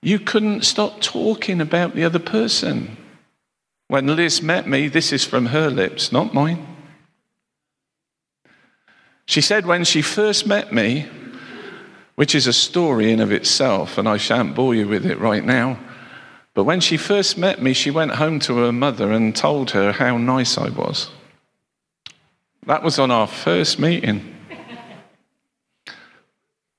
You 0.00 0.18
couldn't 0.18 0.64
stop 0.64 1.02
talking 1.02 1.60
about 1.60 1.94
the 1.94 2.04
other 2.04 2.18
person. 2.18 2.96
When 3.88 4.06
Liz 4.06 4.42
met 4.42 4.68
me, 4.68 4.88
this 4.88 5.12
is 5.12 5.24
from 5.24 5.46
her 5.46 5.70
lips, 5.70 6.12
not 6.12 6.34
mine. 6.34 6.66
She 9.24 9.40
said 9.40 9.66
when 9.66 9.84
she 9.84 10.02
first 10.02 10.46
met 10.46 10.72
me, 10.72 11.08
which 12.14 12.34
is 12.34 12.46
a 12.46 12.52
story 12.52 13.10
in 13.10 13.20
of 13.20 13.32
itself, 13.32 13.96
and 13.96 14.06
I 14.06 14.18
shan't 14.18 14.54
bore 14.54 14.74
you 14.74 14.86
with 14.86 15.06
it 15.06 15.18
right 15.18 15.44
now. 15.44 15.78
But 16.52 16.64
when 16.64 16.80
she 16.80 16.96
first 16.96 17.38
met 17.38 17.62
me, 17.62 17.72
she 17.72 17.90
went 17.90 18.16
home 18.16 18.40
to 18.40 18.58
her 18.58 18.72
mother 18.72 19.12
and 19.12 19.34
told 19.34 19.70
her 19.70 19.92
how 19.92 20.18
nice 20.18 20.58
I 20.58 20.68
was. 20.68 21.10
That 22.66 22.82
was 22.82 22.98
on 22.98 23.10
our 23.10 23.26
first 23.26 23.78
meeting. 23.78 24.34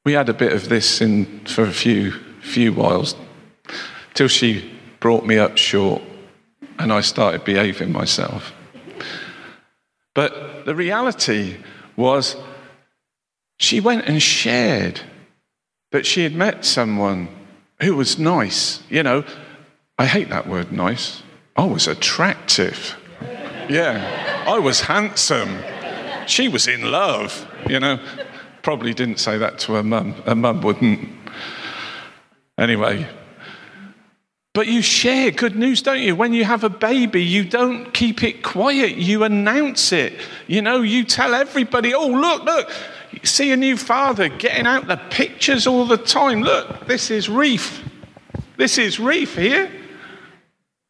We 0.05 0.13
had 0.13 0.29
a 0.29 0.33
bit 0.33 0.53
of 0.53 0.69
this 0.69 1.01
in 1.01 1.45
for 1.45 1.63
a 1.63 1.71
few 1.71 2.11
few 2.41 2.73
whiles 2.73 3.15
till 4.13 4.27
she 4.27 4.71
brought 4.99 5.25
me 5.25 5.37
up 5.37 5.57
short 5.57 6.01
and 6.79 6.93
I 6.93 7.01
started 7.01 7.43
behaving 7.43 7.91
myself. 7.91 8.53
But 10.15 10.65
the 10.65 10.73
reality 10.73 11.57
was, 11.95 12.37
she 13.59 13.81
went 13.81 14.05
and 14.05 14.21
shared 14.21 15.01
that 15.91 16.05
she 16.05 16.23
had 16.23 16.33
met 16.33 16.63
someone 16.63 17.27
who 17.81 17.95
was 17.95 18.17
nice. 18.17 18.81
You 18.89 19.03
know, 19.03 19.23
I 19.97 20.05
hate 20.05 20.29
that 20.29 20.47
word 20.47 20.71
nice. 20.71 21.21
I 21.55 21.65
was 21.65 21.87
attractive. 21.87 22.95
Yeah, 23.69 24.45
I 24.47 24.57
was 24.59 24.81
handsome. 24.81 25.59
She 26.25 26.47
was 26.47 26.67
in 26.67 26.91
love, 26.91 27.45
you 27.67 27.79
know. 27.79 27.99
Probably 28.61 28.93
didn't 28.93 29.19
say 29.19 29.37
that 29.37 29.59
to 29.59 29.73
her 29.73 29.83
mum. 29.83 30.13
Her 30.25 30.35
mum 30.35 30.61
wouldn't. 30.61 31.09
Anyway, 32.57 33.07
but 34.59 34.67
you 34.67 34.81
share 34.81 35.31
good 35.31 35.55
news, 35.55 35.81
don't 35.81 36.01
you? 36.01 36.17
When 36.17 36.33
you 36.33 36.43
have 36.43 36.65
a 36.65 36.69
baby, 36.69 37.23
you 37.23 37.45
don't 37.45 37.93
keep 37.93 38.23
it 38.23 38.43
quiet. 38.43 38.97
You 38.97 39.23
announce 39.23 39.93
it. 39.93 40.19
You 40.47 40.61
know, 40.61 40.81
you 40.81 41.05
tell 41.05 41.33
everybody, 41.33 41.93
oh, 41.93 42.09
look, 42.09 42.43
look, 42.43 42.69
see 43.23 43.53
a 43.53 43.55
new 43.55 43.77
father 43.77 44.27
getting 44.27 44.67
out 44.67 44.85
the 44.85 44.97
pictures 44.97 45.65
all 45.65 45.85
the 45.85 45.95
time. 45.95 46.41
Look, 46.41 46.87
this 46.87 47.09
is 47.09 47.29
Reef. 47.29 47.81
This 48.57 48.77
is 48.77 48.99
Reef 48.99 49.37
here. 49.37 49.71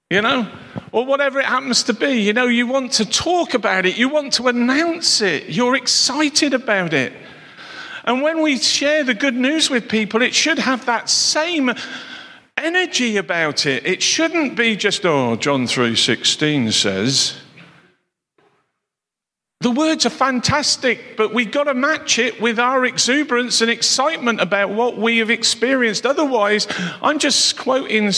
You 0.10 0.24
know, 0.24 0.52
or 0.92 1.06
whatever 1.06 1.40
it 1.40 1.46
happens 1.46 1.84
to 1.84 1.94
be. 1.94 2.24
You 2.24 2.34
know, 2.34 2.48
you 2.48 2.66
want 2.66 2.94
to 2.94 3.06
talk 3.06 3.54
about 3.54 3.86
it, 3.86 4.00
you 4.00 4.10
want 4.10 4.34
to 4.34 4.48
announce 4.48 5.22
it, 5.22 5.48
you're 5.48 5.76
excited 5.76 6.56
about 6.56 6.92
it. 6.92 7.14
And 8.04 8.24
when 8.24 8.42
we 8.42 8.58
share 8.58 9.04
the 9.04 9.14
good 9.14 9.36
news 9.36 9.70
with 9.70 9.88
people, 9.88 10.24
it 10.24 10.34
should 10.34 10.58
have 10.58 10.88
that 10.88 11.08
same 11.08 11.72
energy 12.64 13.18
about 13.18 13.66
it. 13.66 13.86
It 13.86 14.02
shouldn't 14.02 14.56
be 14.56 14.76
just, 14.76 15.06
oh, 15.06 15.36
John 15.36 15.66
3:16 15.66 16.72
says. 16.72 17.36
The 19.62 19.72
words 19.72 20.06
are 20.06 20.10
fantastic, 20.10 21.18
but 21.18 21.34
we've 21.34 21.52
got 21.52 21.66
to 21.66 21.74
match 21.74 22.18
it 22.18 22.40
with 22.40 22.60
our 22.60 22.86
exuberance 22.86 23.60
and 23.60 23.70
excitement 23.70 24.40
about 24.40 24.70
what 24.70 24.96
we 24.96 25.18
have 25.18 25.30
experienced. 25.30 26.06
Otherwise, 26.06 26.66
I'm 27.02 27.20
just 27.20 27.58
quoting, 27.58 28.10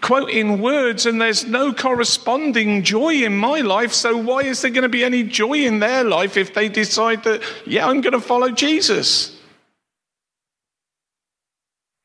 quoting 0.00 0.62
words 0.62 1.04
and 1.04 1.20
there's 1.20 1.44
no 1.44 1.74
corresponding 1.74 2.82
joy 2.82 3.24
in 3.24 3.36
my 3.36 3.60
life. 3.60 3.92
So, 3.92 4.16
why 4.16 4.40
is 4.40 4.62
there 4.62 4.70
going 4.70 4.84
to 4.84 4.88
be 4.88 5.04
any 5.04 5.22
joy 5.22 5.66
in 5.66 5.80
their 5.80 6.02
life 6.02 6.38
if 6.38 6.54
they 6.54 6.70
decide 6.70 7.24
that, 7.24 7.42
yeah, 7.66 7.86
I'm 7.86 8.00
going 8.00 8.14
to 8.14 8.20
follow 8.20 8.50
Jesus? 8.50 9.36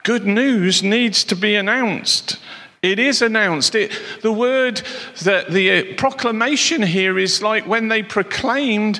Good 0.05 0.27
news 0.27 0.83
needs 0.83 1.24
to 1.24 1.35
be 1.35 1.55
announced 1.55 2.38
It 2.83 3.00
is 3.00 3.24
announced. 3.24 3.74
It, 3.74 3.91
the 4.21 4.31
word, 4.31 4.83
that 5.24 5.50
the 5.50 5.71
uh, 5.71 5.95
proclamation 5.97 6.83
here 6.83 7.17
is 7.17 7.41
like 7.41 7.65
when 7.65 7.88
they 7.88 8.03
proclaimed 8.03 9.00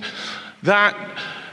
that 0.64 0.96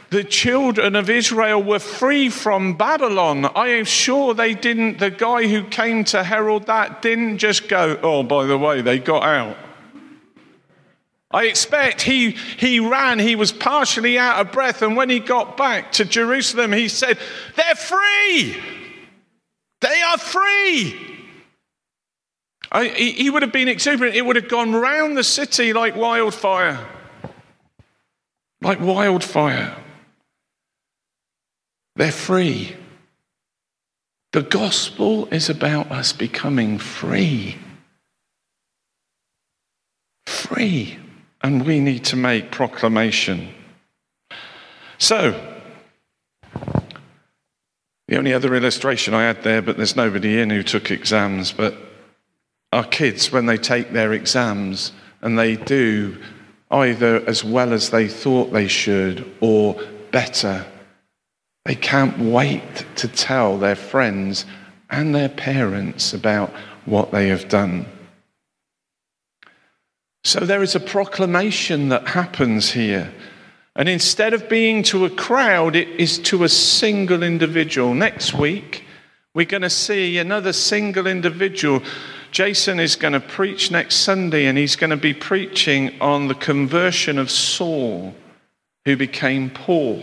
the 0.09 0.25
children 0.25 0.97
of 0.97 1.11
Israel 1.11 1.63
were 1.63 1.79
free 1.79 2.31
from 2.31 2.79
Babylon. 2.79 3.45
I 3.55 3.69
am 3.69 3.85
sure 3.85 4.33
they 4.33 4.55
didn't, 4.55 4.99
the 4.99 5.11
guy 5.11 5.47
who 5.47 5.65
came 5.65 6.05
to 6.05 6.25
herald 6.25 6.67
that 6.69 7.03
didn't 7.03 7.37
just 7.37 7.69
go, 7.69 7.99
oh, 8.03 8.23
by 8.23 8.47
the 8.47 8.57
way, 8.57 8.81
they 8.81 8.99
got 8.99 9.23
out. 9.23 9.59
I 11.31 11.45
expect 11.45 12.01
he, 12.01 12.31
he 12.31 12.81
ran, 12.81 13.19
he 13.19 13.37
was 13.37 13.53
partially 13.53 14.19
out 14.19 14.41
of 14.41 14.51
breath, 14.51 14.81
and 14.81 14.97
when 14.97 15.11
he 15.11 15.19
got 15.19 15.59
back 15.59 15.93
to 15.93 16.07
Jerusalem, 16.07 16.73
he 16.73 16.89
said, 16.89 17.19
They're 17.57 17.75
free! 17.75 18.82
They 19.83 20.01
are 20.01 20.19
free! 20.19 21.13
I, 22.71 22.87
he, 22.87 23.13
he 23.13 23.31
would 23.31 23.43
have 23.43 23.53
been 23.53 23.69
exuberant. 23.69 24.15
It 24.15 24.25
would 24.25 24.37
have 24.37 24.49
gone 24.49 24.73
round 24.73 25.17
the 25.17 25.25
city 25.25 25.73
like 25.73 25.95
wildfire. 25.95 26.89
Like 28.63 28.81
wildfire. 28.81 29.77
They're 31.97 32.13
free. 32.13 32.75
The 34.33 34.43
gospel 34.43 35.27
is 35.27 35.51
about 35.51 35.91
us 35.91 36.15
becoming 36.15 36.79
free. 36.79 37.59
Free. 40.27 40.99
And 41.43 41.67
we 41.67 41.81
need 41.81 42.05
to 42.07 42.17
make 42.17 42.51
proclamation. 42.51 43.53
So, 44.97 45.52
the 48.13 48.19
only 48.19 48.35
other 48.35 48.55
illustration 48.55 49.15
I 49.15 49.23
had 49.23 49.43
there, 49.43 49.63
but 49.63 49.79
there's 49.79 49.97
nobody 49.97 50.39
in 50.39 50.51
who 50.51 50.63
took 50.63 50.91
exams, 50.91 51.51
but 51.51 51.75
our 52.71 52.85
kids, 52.85 53.33
when 53.33 53.47
they 53.47 53.57
take 53.57 53.93
their 53.93 54.13
exams 54.13 54.93
and 55.23 55.39
they 55.39 55.57
do 55.57 56.19
either 56.71 57.27
as 57.27 57.43
well 57.43 57.73
as 57.73 57.89
they 57.89 58.09
thought 58.09 58.53
they 58.53 58.69
should 58.69 59.25
or 59.41 59.81
better, 60.11 60.67
they 61.65 61.75
can't 61.75 62.19
wait 62.19 62.85
to 62.97 63.09
tell 63.09 63.57
their 63.57 63.77
friends 63.77 64.45
and 64.91 65.15
their 65.15 65.31
parents 65.31 66.13
about 66.13 66.51
what 66.85 67.13
they 67.13 67.29
have 67.29 67.49
done. 67.49 67.87
So 70.23 70.41
there 70.41 70.63
is 70.63 70.75
a 70.75 70.81
proclamation 70.81 71.89
that 71.89 72.09
happens 72.09 72.73
here. 72.73 73.11
And 73.75 73.89
instead 73.89 74.35
of 74.35 74.49
being 74.49 74.83
to 74.85 75.05
a 75.05 75.11
crowd, 75.11 75.77
it 75.77 75.89
is 75.89 76.19
to 76.21 76.45
a 76.45 76.49
single 76.49 77.23
individual. 77.23 77.95
Next 77.95 78.35
week, 78.35 78.85
we're 79.35 79.47
going 79.47 79.63
to 79.63 79.71
see 79.71 80.19
another 80.19 80.53
single 80.53 81.07
individual 81.07 81.83
Jason 82.33 82.81
is 82.81 82.97
going 82.97 83.13
to 83.13 83.21
preach 83.21 83.71
next 83.71 83.97
Sunday, 83.97 84.47
and 84.47 84.57
he's 84.57 84.75
going 84.75 84.91
to 84.91 84.97
be 84.97 85.13
preaching 85.13 86.01
on 86.01 86.29
the 86.29 86.35
conversion 86.35 87.19
of 87.19 87.31
Saul, 87.31 88.15
who 88.87 88.97
became 88.97 89.51
Paul. 89.51 90.03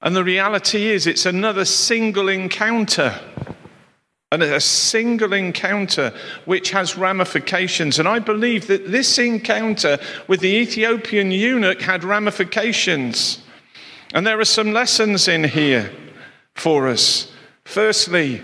And 0.00 0.14
the 0.14 0.22
reality 0.22 0.86
is, 0.86 1.08
it's 1.08 1.26
another 1.26 1.64
single 1.64 2.28
encounter. 2.28 3.20
And 4.32 4.42
a 4.42 4.60
single 4.60 5.32
encounter 5.32 6.12
which 6.44 6.70
has 6.70 6.96
ramifications. 6.96 7.98
And 7.98 8.08
I 8.08 8.18
believe 8.18 8.66
that 8.66 8.90
this 8.90 9.18
encounter 9.18 9.98
with 10.26 10.40
the 10.40 10.48
Ethiopian 10.48 11.30
eunuch 11.30 11.80
had 11.80 12.02
ramifications. 12.02 13.42
And 14.12 14.26
there 14.26 14.40
are 14.40 14.44
some 14.44 14.72
lessons 14.72 15.28
in 15.28 15.44
here 15.44 15.92
for 16.54 16.88
us. 16.88 17.32
Firstly, 17.64 18.42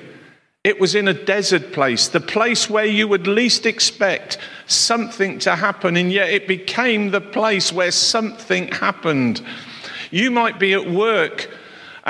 it 0.62 0.78
was 0.78 0.94
in 0.94 1.08
a 1.08 1.14
desert 1.14 1.72
place, 1.72 2.08
the 2.08 2.20
place 2.20 2.68
where 2.68 2.84
you 2.84 3.08
would 3.08 3.26
least 3.26 3.64
expect 3.64 4.36
something 4.66 5.38
to 5.40 5.56
happen, 5.56 5.96
and 5.96 6.12
yet 6.12 6.28
it 6.28 6.46
became 6.46 7.10
the 7.10 7.20
place 7.20 7.72
where 7.72 7.90
something 7.90 8.68
happened. 8.68 9.40
You 10.10 10.30
might 10.30 10.58
be 10.58 10.74
at 10.74 10.90
work 10.90 11.48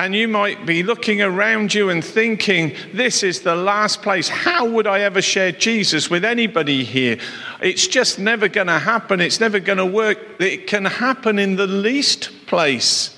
and 0.00 0.16
you 0.16 0.26
might 0.26 0.64
be 0.64 0.82
looking 0.82 1.20
around 1.20 1.74
you 1.74 1.90
and 1.90 2.02
thinking, 2.02 2.74
this 2.94 3.22
is 3.22 3.42
the 3.42 3.54
last 3.54 4.00
place. 4.00 4.30
How 4.30 4.64
would 4.64 4.86
I 4.86 5.00
ever 5.00 5.20
share 5.20 5.52
Jesus 5.52 6.08
with 6.08 6.24
anybody 6.24 6.84
here? 6.84 7.18
It's 7.60 7.86
just 7.86 8.18
never 8.18 8.48
going 8.48 8.68
to 8.68 8.78
happen. 8.78 9.20
It's 9.20 9.40
never 9.40 9.60
going 9.60 9.76
to 9.76 9.84
work. 9.84 10.18
It 10.40 10.66
can 10.66 10.86
happen 10.86 11.38
in 11.38 11.56
the 11.56 11.66
least 11.66 12.30
place. 12.46 13.14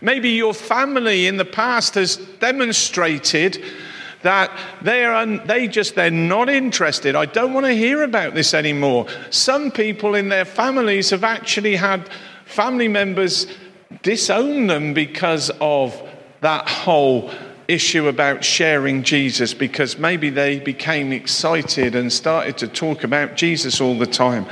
Maybe 0.00 0.30
your 0.30 0.54
family 0.54 1.26
in 1.26 1.36
the 1.36 1.44
past 1.44 1.96
has 1.96 2.16
demonstrated 2.16 3.62
that 4.22 4.50
they 4.80 5.04
are 5.04 5.26
they 5.44 5.68
just 5.68 5.94
they're 5.94 6.10
not 6.10 6.48
interested 6.48 7.14
i 7.14 7.26
don't 7.26 7.52
want 7.52 7.66
to 7.66 7.72
hear 7.72 8.02
about 8.02 8.34
this 8.34 8.54
anymore 8.54 9.06
some 9.30 9.70
people 9.70 10.14
in 10.16 10.30
their 10.30 10.46
families 10.46 11.10
have 11.10 11.22
actually 11.22 11.76
had 11.76 12.08
family 12.46 12.88
members 12.88 13.46
disown 14.02 14.66
them 14.66 14.94
because 14.94 15.50
of 15.60 16.02
that 16.46 16.68
whole 16.68 17.28
issue 17.66 18.06
about 18.06 18.44
sharing 18.44 19.02
Jesus 19.02 19.52
because 19.52 19.98
maybe 19.98 20.30
they 20.30 20.60
became 20.60 21.12
excited 21.12 21.96
and 21.96 22.12
started 22.12 22.56
to 22.58 22.68
talk 22.68 23.02
about 23.02 23.34
Jesus 23.34 23.80
all 23.80 23.98
the 23.98 24.06
time. 24.06 24.46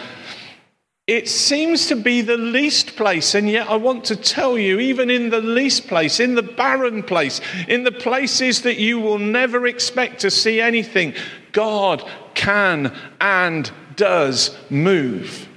It 1.06 1.28
seems 1.28 1.86
to 1.86 1.94
be 1.94 2.20
the 2.20 2.36
least 2.36 2.96
place, 2.96 3.36
and 3.36 3.48
yet 3.48 3.70
I 3.70 3.76
want 3.76 4.06
to 4.06 4.16
tell 4.16 4.58
you, 4.58 4.80
even 4.80 5.08
in 5.08 5.30
the 5.30 5.40
least 5.40 5.86
place, 5.86 6.18
in 6.18 6.34
the 6.34 6.42
barren 6.42 7.04
place, 7.04 7.40
in 7.68 7.84
the 7.84 7.92
places 7.92 8.62
that 8.62 8.78
you 8.78 8.98
will 8.98 9.20
never 9.20 9.64
expect 9.64 10.22
to 10.22 10.32
see 10.32 10.60
anything, 10.60 11.14
God 11.52 12.02
can 12.34 12.92
and 13.20 13.70
does 13.94 14.58
move. 14.68 15.48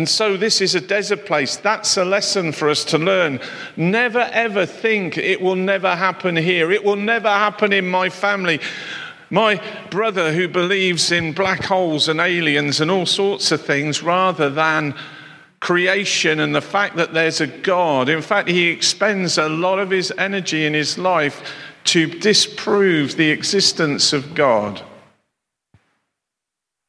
And 0.00 0.08
so, 0.08 0.38
this 0.38 0.62
is 0.62 0.74
a 0.74 0.80
desert 0.80 1.26
place. 1.26 1.56
That's 1.56 1.98
a 1.98 2.06
lesson 2.06 2.52
for 2.52 2.70
us 2.70 2.86
to 2.86 2.96
learn. 2.96 3.38
Never 3.76 4.30
ever 4.32 4.64
think 4.64 5.18
it 5.18 5.42
will 5.42 5.56
never 5.56 5.94
happen 5.94 6.36
here. 6.36 6.72
It 6.72 6.82
will 6.82 6.96
never 6.96 7.28
happen 7.28 7.70
in 7.70 7.86
my 7.86 8.08
family. 8.08 8.60
My 9.28 9.62
brother, 9.90 10.32
who 10.32 10.48
believes 10.48 11.12
in 11.12 11.34
black 11.34 11.64
holes 11.64 12.08
and 12.08 12.18
aliens 12.18 12.80
and 12.80 12.90
all 12.90 13.04
sorts 13.04 13.52
of 13.52 13.60
things 13.60 14.02
rather 14.02 14.48
than 14.48 14.94
creation 15.60 16.40
and 16.40 16.54
the 16.54 16.62
fact 16.62 16.96
that 16.96 17.12
there's 17.12 17.42
a 17.42 17.46
God, 17.46 18.08
in 18.08 18.22
fact, 18.22 18.48
he 18.48 18.68
expends 18.68 19.36
a 19.36 19.50
lot 19.50 19.78
of 19.78 19.90
his 19.90 20.10
energy 20.16 20.64
in 20.64 20.72
his 20.72 20.96
life 20.96 21.42
to 21.84 22.06
disprove 22.06 23.16
the 23.16 23.28
existence 23.28 24.14
of 24.14 24.34
God. 24.34 24.80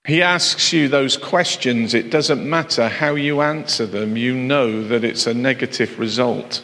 He 0.05 0.21
asks 0.21 0.73
you 0.73 0.87
those 0.87 1.15
questions. 1.15 1.93
It 1.93 2.09
doesn't 2.09 2.47
matter 2.47 2.89
how 2.89 3.15
you 3.15 3.41
answer 3.41 3.85
them, 3.85 4.17
you 4.17 4.33
know 4.33 4.83
that 4.87 5.03
it's 5.03 5.27
a 5.27 5.33
negative 5.33 5.99
result. 5.99 6.63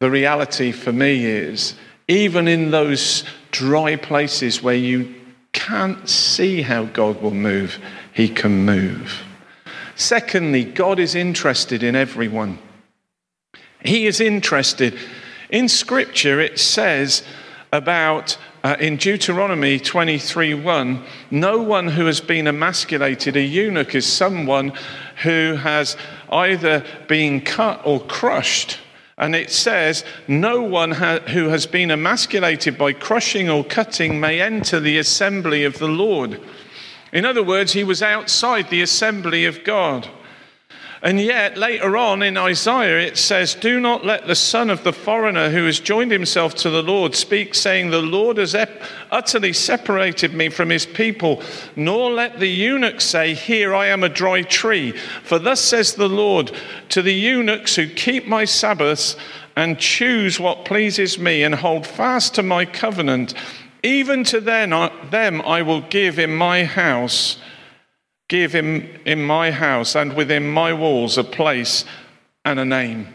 The 0.00 0.10
reality 0.10 0.72
for 0.72 0.92
me 0.92 1.26
is 1.26 1.74
even 2.08 2.48
in 2.48 2.70
those 2.70 3.24
dry 3.52 3.96
places 3.96 4.62
where 4.62 4.74
you 4.74 5.14
can't 5.52 6.08
see 6.08 6.62
how 6.62 6.84
God 6.84 7.20
will 7.22 7.34
move, 7.34 7.78
He 8.12 8.28
can 8.28 8.64
move. 8.64 9.22
Secondly, 9.94 10.64
God 10.64 10.98
is 10.98 11.14
interested 11.14 11.82
in 11.82 11.94
everyone. 11.94 12.58
He 13.84 14.06
is 14.06 14.20
interested. 14.20 14.98
In 15.50 15.68
Scripture, 15.68 16.40
it 16.40 16.58
says 16.58 17.22
about 17.72 18.38
uh, 18.62 18.76
in 18.78 18.96
Deuteronomy 18.96 19.78
23:1, 19.78 21.02
no 21.30 21.62
one 21.62 21.88
who 21.88 22.06
has 22.06 22.20
been 22.20 22.46
emasculated, 22.46 23.36
a 23.36 23.42
eunuch, 23.42 23.94
is 23.94 24.06
someone 24.06 24.72
who 25.22 25.54
has 25.56 25.96
either 26.30 26.84
been 27.08 27.40
cut 27.40 27.80
or 27.84 28.00
crushed 28.00 28.78
and 29.20 29.36
it 29.36 29.50
says, 29.50 30.02
No 30.26 30.62
one 30.62 30.92
ha- 30.92 31.20
who 31.28 31.50
has 31.50 31.66
been 31.66 31.90
emasculated 31.90 32.78
by 32.78 32.94
crushing 32.94 33.50
or 33.50 33.62
cutting 33.62 34.18
may 34.18 34.40
enter 34.40 34.80
the 34.80 34.96
assembly 34.96 35.62
of 35.64 35.78
the 35.78 35.88
Lord. 35.88 36.40
In 37.12 37.26
other 37.26 37.42
words, 37.42 37.74
he 37.74 37.84
was 37.84 38.02
outside 38.02 38.70
the 38.70 38.80
assembly 38.80 39.44
of 39.44 39.62
God. 39.62 40.08
And 41.02 41.18
yet, 41.18 41.56
later 41.56 41.96
on 41.96 42.22
in 42.22 42.36
Isaiah, 42.36 42.98
it 42.98 43.16
says, 43.16 43.54
Do 43.54 43.80
not 43.80 44.04
let 44.04 44.26
the 44.26 44.34
son 44.34 44.68
of 44.68 44.84
the 44.84 44.92
foreigner 44.92 45.48
who 45.48 45.64
has 45.64 45.80
joined 45.80 46.12
himself 46.12 46.54
to 46.56 46.68
the 46.68 46.82
Lord 46.82 47.14
speak, 47.14 47.54
saying, 47.54 47.88
The 47.88 48.02
Lord 48.02 48.36
has 48.36 48.54
utterly 49.10 49.54
separated 49.54 50.34
me 50.34 50.50
from 50.50 50.68
his 50.68 50.84
people. 50.84 51.42
Nor 51.74 52.10
let 52.10 52.38
the 52.38 52.48
eunuch 52.48 53.00
say, 53.00 53.32
Here 53.32 53.74
I 53.74 53.86
am 53.86 54.04
a 54.04 54.10
dry 54.10 54.42
tree. 54.42 54.92
For 55.22 55.38
thus 55.38 55.62
says 55.62 55.94
the 55.94 56.08
Lord 56.08 56.52
to 56.90 57.00
the 57.00 57.14
eunuchs 57.14 57.76
who 57.76 57.88
keep 57.88 58.26
my 58.26 58.44
Sabbaths 58.44 59.16
and 59.56 59.78
choose 59.78 60.38
what 60.38 60.66
pleases 60.66 61.18
me 61.18 61.42
and 61.42 61.54
hold 61.54 61.86
fast 61.86 62.34
to 62.34 62.42
my 62.42 62.66
covenant, 62.66 63.32
even 63.82 64.22
to 64.24 64.38
uh, 64.38 64.90
them 65.08 65.40
I 65.42 65.62
will 65.62 65.80
give 65.80 66.18
in 66.18 66.34
my 66.34 66.64
house 66.64 67.38
Give 68.30 68.52
him 68.52 68.88
in 69.04 69.24
my 69.24 69.50
house 69.50 69.96
and 69.96 70.14
within 70.14 70.48
my 70.48 70.72
walls 70.72 71.18
a 71.18 71.24
place 71.24 71.84
and 72.44 72.60
a 72.60 72.64
name. 72.64 73.12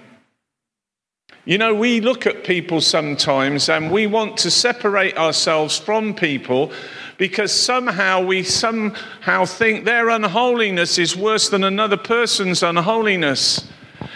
You 1.45 1.57
know, 1.57 1.73
we 1.73 2.01
look 2.01 2.27
at 2.27 2.43
people 2.43 2.81
sometimes 2.81 3.69
and 3.69 3.91
we 3.91 4.07
want 4.07 4.35
to 4.39 4.51
separate 4.51 5.15
ourselves 5.15 5.79
from 5.79 6.15
people 6.15 6.73
because 7.17 7.53
somehow 7.53 8.25
we 8.25 8.43
somehow 8.43 9.45
think 9.45 9.85
their 9.85 10.09
unholiness 10.09 10.97
is 10.97 11.15
worse 11.15 11.47
than 11.47 11.63
another 11.63 11.95
person's 11.95 12.61
unholiness. 12.61 13.69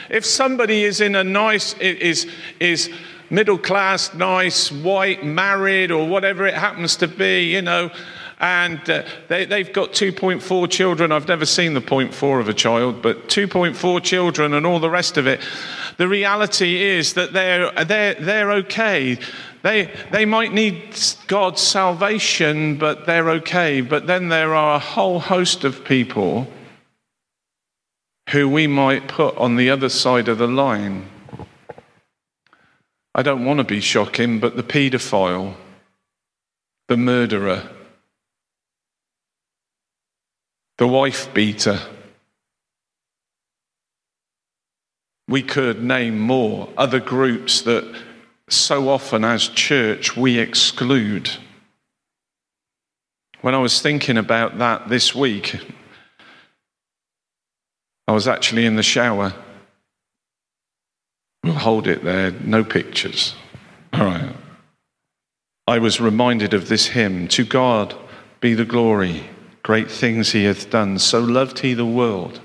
If 0.10 0.26
somebody 0.26 0.84
is 0.84 1.00
in 1.00 1.16
a 1.16 1.24
nice, 1.24 1.76
is, 1.76 2.28
is 2.60 2.90
middle 3.30 3.58
class, 3.58 4.14
nice, 4.14 4.70
white, 4.70 5.24
married, 5.24 5.92
or 5.92 6.10
whatever 6.10 6.46
it 6.46 6.56
happens 6.56 6.98
to 6.98 7.08
be, 7.08 7.54
you 7.54 7.62
know, 7.62 7.90
and 8.40 8.90
uh, 8.90 9.04
they, 9.28 9.46
they've 9.46 9.72
got 9.74 9.92
2.4 9.92 10.70
children. 10.70 11.12
I've 11.12 11.28
never 11.28 11.46
seen 11.46 11.74
the 11.74 11.82
0.4 11.82 12.40
of 12.40 12.48
a 12.48 12.54
child, 12.54 13.02
but 13.02 13.28
2.4 13.28 14.02
children 14.02 14.54
and 14.54 14.66
all 14.66 14.80
the 14.80 14.90
rest 14.90 15.18
of 15.18 15.28
it. 15.28 15.42
The 15.98 16.08
reality 16.08 16.82
is 16.82 17.14
that 17.16 17.34
they're, 17.34 17.72
they're, 17.84 18.14
they're 18.14 18.52
okay. 18.52 19.20
They, 19.62 19.92
they 20.12 20.24
might 20.24 20.54
need 20.54 20.98
God's 21.28 21.62
salvation, 21.62 22.78
but 22.78 23.06
they're 23.06 23.30
okay. 23.32 23.82
But 23.82 24.08
then 24.08 24.30
there 24.30 24.56
are 24.56 24.76
a 24.76 24.80
whole 24.80 25.20
host 25.20 25.66
of 25.66 25.84
people 25.84 26.48
who 28.30 28.48
we 28.48 28.68
might 28.68 29.10
put 29.10 29.36
on 29.36 29.58
the 29.58 29.70
other 29.70 29.90
side 29.90 30.30
of 30.30 30.38
the 30.38 30.48
line. 30.48 31.10
I 33.14 33.22
don't 33.22 33.44
want 33.44 33.58
to 33.58 33.66
be 33.66 33.82
shocking, 33.82 34.40
but 34.40 34.56
the 34.56 34.64
paedophile, 34.64 35.56
the 36.88 36.96
murderer, 36.96 37.70
the 40.80 40.88
wife 40.88 41.32
beater. 41.34 41.78
We 45.28 45.44
could 45.44 45.84
name 45.84 46.18
more 46.18 46.70
other 46.78 47.02
groups 47.02 47.62
that 47.64 48.02
so 48.48 48.88
often 48.88 49.26
as 49.26 49.50
church 49.50 50.16
we 50.16 50.40
exclude. 50.40 51.32
When 53.42 53.54
I 53.54 53.58
was 53.58 53.82
thinking 53.82 54.18
about 54.18 54.58
that 54.60 54.88
this 54.88 55.14
week, 55.14 55.60
I 58.08 58.14
was 58.14 58.28
actually 58.28 58.66
in 58.66 58.78
the 58.78 58.82
shower. 58.82 59.34
We'll 61.44 61.54
hold 61.56 61.88
it 61.88 62.06
there, 62.06 62.32
no 62.32 62.64
pictures. 62.64 63.36
All 63.92 64.06
right. 64.06 64.34
I 65.68 65.80
was 65.80 66.00
reminded 66.00 66.54
of 66.54 66.70
this 66.70 66.88
hymn 66.88 67.28
To 67.30 67.44
God 67.44 67.96
be 68.40 68.54
the 68.54 68.66
glory 68.66 69.26
Great 69.64 69.92
things 69.92 70.32
he 70.32 70.46
hath 70.46 70.70
done. 70.70 71.00
So 71.00 71.20
loved 71.20 71.60
he 71.60 71.74
the 71.74 71.86
world 71.86 72.40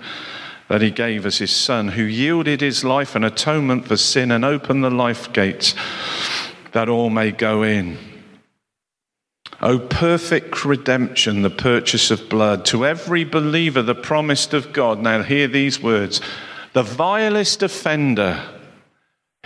that 0.69 0.83
he 0.83 0.91
gave 0.91 1.27
us 1.27 1.39
his 1.39 1.51
Son, 1.51 1.89
who 1.89 2.03
yielded 2.03 2.61
his 2.61 2.85
life 2.85 3.15
an 3.15 3.25
atonement 3.25 3.87
for 3.87 3.97
sin 3.97 4.31
and 4.31 4.45
opened 4.45 4.83
the 4.83 4.91
life 4.91 5.33
gates 5.33 5.75
that 6.73 6.89
all 6.89 7.11
may 7.11 7.31
go 7.31 7.63
in. 7.63 7.99
O 9.61 9.79
perfect 9.79 10.65
redemption, 10.65 11.43
the 11.43 11.51
purchase 11.51 12.11
of 12.11 12.29
blood, 12.29 12.65
to 12.67 12.85
every 12.85 13.25
believer 13.25 13.83
the 13.83 13.95
promised 13.95 14.53
of 14.53 14.73
God. 14.73 15.01
Now, 15.01 15.23
hear 15.23 15.49
these 15.49 15.81
words 15.81 16.21
the 16.73 16.83
vilest 16.83 17.63
offender 17.63 18.45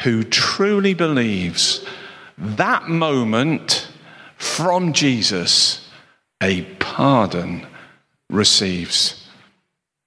who 0.01 0.25
truly 0.25 0.95
believes 0.95 1.85
that 2.39 2.89
moment 2.89 3.89
from 4.37 4.93
Jesus 4.93 5.89
a 6.43 6.63
pardon 6.99 7.65
receives. 8.29 9.25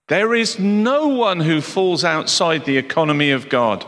There 0.09 0.35
is 0.35 0.59
no 0.59 1.07
one 1.07 1.39
who 1.39 1.61
falls 1.61 2.03
outside 2.03 2.65
the 2.65 2.77
economy 2.77 3.31
of 3.31 3.47
God. 3.47 3.85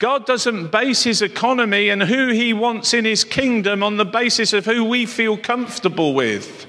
God 0.00 0.24
doesn't 0.24 0.72
base 0.72 1.02
his 1.02 1.20
economy 1.20 1.90
and 1.90 2.04
who 2.04 2.28
he 2.28 2.54
wants 2.54 2.94
in 2.94 3.04
his 3.04 3.22
kingdom 3.22 3.82
on 3.82 3.98
the 3.98 4.06
basis 4.06 4.54
of 4.54 4.64
who 4.64 4.82
we 4.82 5.04
feel 5.04 5.36
comfortable 5.36 6.14
with. 6.14 6.64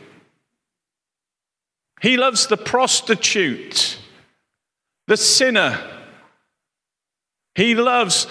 He 2.02 2.18
loves 2.18 2.48
the 2.48 2.58
prostitute, 2.58 3.98
the 5.08 5.16
sinner. 5.16 5.80
He 7.56 7.74
loves 7.74 8.28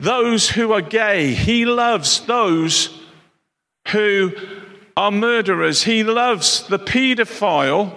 those 0.00 0.50
who 0.50 0.72
are 0.72 0.80
gay. 0.80 1.34
He 1.34 1.66
loves 1.66 2.18
those 2.26 2.90
who 3.92 4.32
are 4.98 5.12
murderers. 5.12 5.84
He 5.84 6.02
loves 6.02 6.66
the 6.66 6.78
paedophile. 6.78 7.94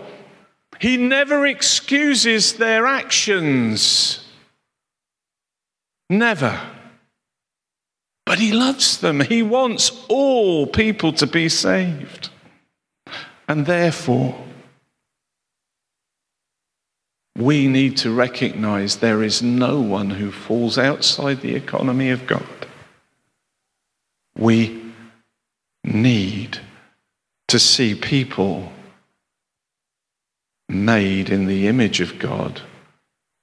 He 0.79 0.97
never 0.97 1.47
excuses 1.47 2.53
their 2.53 2.85
actions. 2.85 4.23
Never. 6.11 6.61
But 8.27 8.37
he 8.37 8.51
loves 8.51 8.99
them. 8.99 9.19
He 9.19 9.41
wants 9.41 9.91
all 10.09 10.67
people 10.67 11.11
to 11.13 11.25
be 11.25 11.49
saved. 11.49 12.29
And 13.47 13.65
therefore, 13.65 14.39
we 17.35 17.67
need 17.67 17.97
to 17.97 18.13
recognize 18.13 18.97
there 18.97 19.23
is 19.23 19.41
no 19.41 19.81
one 19.81 20.11
who 20.11 20.31
falls 20.31 20.77
outside 20.77 21.41
the 21.41 21.55
economy 21.55 22.11
of 22.11 22.27
God. 22.27 22.67
We 24.37 24.90
to 27.51 27.59
see 27.59 27.93
people 27.93 28.71
made 30.69 31.29
in 31.29 31.47
the 31.47 31.67
image 31.67 31.99
of 31.99 32.17
God, 32.17 32.61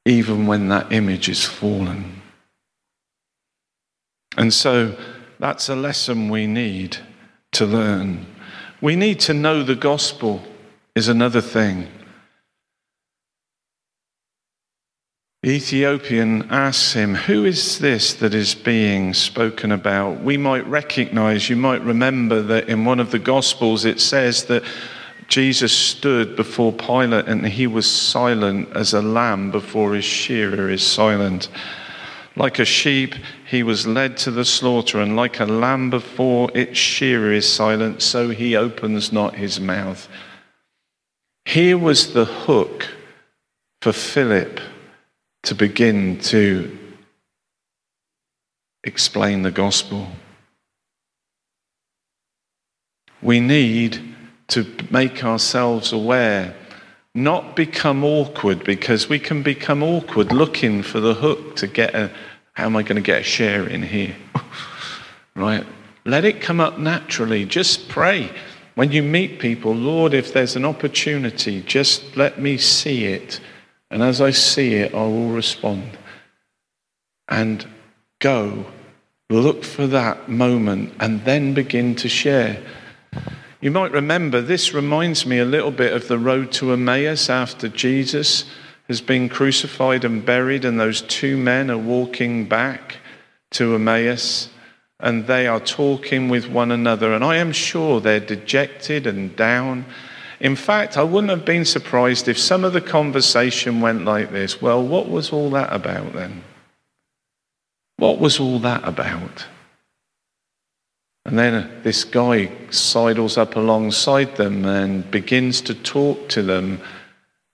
even 0.07 0.47
when 0.47 0.69
that 0.69 0.91
image 0.91 1.29
is 1.29 1.45
fallen. 1.45 2.23
And 4.35 4.55
so 4.55 4.97
that's 5.39 5.69
a 5.69 5.77
lesson 5.77 6.31
we 6.31 6.47
need 6.47 6.97
to 7.53 7.67
learn. 7.67 8.25
We 8.81 8.97
need 8.97 9.21
to 9.21 9.35
know 9.35 9.63
the 9.63 9.75
gospel, 9.75 10.43
is 10.95 11.09
another 11.09 11.43
thing. 11.43 11.87
The 15.45 15.51
Ethiopian 15.51 16.49
asks 16.51 16.95
him, 16.95 17.15
Who 17.15 17.45
is 17.45 17.79
this 17.79 18.13
that 18.15 18.35
is 18.35 18.57
being 18.57 19.15
spoken 19.15 19.71
about? 19.71 20.21
We 20.21 20.37
might 20.37 20.67
recognize, 20.67 21.49
you 21.49 21.55
might 21.55 21.81
remember 21.83 22.43
that 22.43 22.69
in 22.69 22.85
one 22.85 22.99
of 22.99 23.13
the 23.13 23.21
Gospels 23.21 23.85
it 23.85 24.01
says 24.01 24.47
that 24.47 24.65
Jesus 25.29 25.73
stood 25.73 26.35
before 26.35 26.73
Pilate 26.73 27.29
and 27.29 27.47
he 27.47 27.69
was 27.69 27.89
silent 27.89 28.69
as 28.75 28.95
a 28.95 29.01
lamb 29.01 29.53
before 29.53 29.95
his 29.95 30.05
shearer 30.05 30.71
is 30.71 30.85
silent. 30.85 31.51
Like 32.35 32.59
a 32.59 32.65
sheep, 32.65 33.15
he 33.47 33.63
was 33.63 33.87
led 33.87 34.17
to 34.19 34.33
the 34.33 34.45
slaughter, 34.45 35.01
and 35.01 35.15
like 35.15 35.39
a 35.39 35.45
lamb 35.45 35.89
before 35.89 36.51
its 36.53 36.79
shearer 36.79 37.33
is 37.33 37.53
silent, 37.53 38.03
so 38.03 38.31
he 38.31 38.57
opens 38.57 39.13
not 39.13 39.37
his 39.37 39.61
mouth. 39.61 40.09
Here 41.45 41.79
was 41.79 42.13
the 42.13 42.25
hook 42.25 42.89
for 43.83 43.93
Philip 43.93 44.61
to 45.49 45.55
begin 45.55 46.19
to 46.19 46.79
explain 48.85 49.41
the 49.41 49.51
gospel. 49.51 50.07
We 53.23 53.41
need 53.41 53.99
to 54.49 54.67
make 54.91 55.25
ourselves 55.25 55.91
aware, 55.91 56.55
not 57.15 57.57
become 57.57 58.05
awkward, 58.05 58.63
because 58.63 59.09
we 59.09 59.19
can 59.19 59.43
become 59.43 59.83
awkward 59.83 60.33
looking 60.33 60.83
for 60.83 61.01
the 61.01 61.15
hook 61.15 61.57
to 61.57 61.67
get 61.67 61.95
a, 61.95 62.11
how 62.53 62.67
am 62.67 62.77
I 62.77 62.83
going 62.83 62.97
to 62.97 63.03
get 63.03 63.23
a 63.23 63.25
share 63.25 63.67
in 63.67 63.83
here? 63.83 64.17
right? 65.35 65.65
Let 66.05 66.27
it 66.27 66.43
come 66.43 66.61
up 66.61 66.79
naturally. 66.79 67.47
Just 67.47 67.89
pray. 67.89 68.31
When 68.75 68.93
you 68.93 69.03
meet 69.03 69.39
people, 69.39 69.75
Lord, 69.75 70.13
if 70.13 70.31
there's 70.35 70.57
an 70.57 70.67
opportunity, 70.67 71.63
just 71.63 72.19
let 72.19 72.39
me 72.39 72.59
see 72.59 73.07
it 73.07 73.41
and 73.91 74.03
as 74.03 74.21
I 74.21 74.31
see 74.31 74.75
it, 74.75 74.95
I 74.95 75.03
will 75.03 75.31
respond. 75.31 75.97
And 77.29 77.67
go, 78.21 78.67
look 79.31 79.65
for 79.65 79.87
that 79.87 80.29
moment, 80.29 80.95
and 81.01 81.25
then 81.25 81.55
begin 81.55 81.95
to 81.97 82.09
share. 82.09 82.63
You 83.61 83.71
might 83.71 83.93
remember 83.93 84.41
this 84.41 84.73
reminds 84.73 85.27
me 85.27 85.39
a 85.39 85.45
little 85.45 85.71
bit 85.71 85.93
of 85.93 86.09
the 86.09 86.19
road 86.19 86.53
to 86.53 86.73
Emmaus 86.73 87.29
after 87.29 87.69
Jesus 87.69 88.45
has 88.87 89.01
been 89.01 89.29
crucified 89.29 90.05
and 90.05 90.25
buried, 90.25 90.65
and 90.65 90.79
those 90.79 91.03
two 91.03 91.37
men 91.37 91.71
are 91.71 91.79
walking 91.79 92.47
back 92.47 92.97
to 93.51 93.75
Emmaus 93.75 94.49
and 95.01 95.27
they 95.27 95.47
are 95.47 95.61
talking 95.61 96.29
with 96.29 96.49
one 96.49 96.73
another. 96.73 97.13
And 97.15 97.25
I 97.25 97.37
am 97.37 97.53
sure 97.53 98.01
they're 98.01 98.19
dejected 98.21 99.07
and 99.07 99.35
down 99.37 99.85
in 100.41 100.57
fact, 100.57 100.97
I 100.97 101.03
wouldn't 101.03 101.31
have 101.31 101.45
been 101.45 101.65
surprised 101.65 102.29
if 102.29 102.39
some 102.39 102.65
of 102.65 102.73
the 102.73 102.81
conversation 102.81 103.81
went 103.81 104.05
like 104.05 104.31
this 104.33 104.63
Well, 104.63 104.83
what 104.83 105.09
was 105.09 105.33
all 105.33 105.51
that 105.51 105.73
about 105.73 106.13
then? 106.13 106.43
What 107.97 108.19
was 108.19 108.39
all 108.39 108.59
that 108.61 108.87
about? 108.87 109.47
And 111.25 111.39
then 111.39 111.83
this 111.83 112.05
guy 112.05 112.51
sidles 112.71 113.37
up 113.37 113.57
alongside 113.57 114.37
them 114.37 114.65
and 114.65 115.11
begins 115.11 115.61
to 115.63 115.75
talk 115.75 116.29
to 116.31 116.43
them 116.43 116.81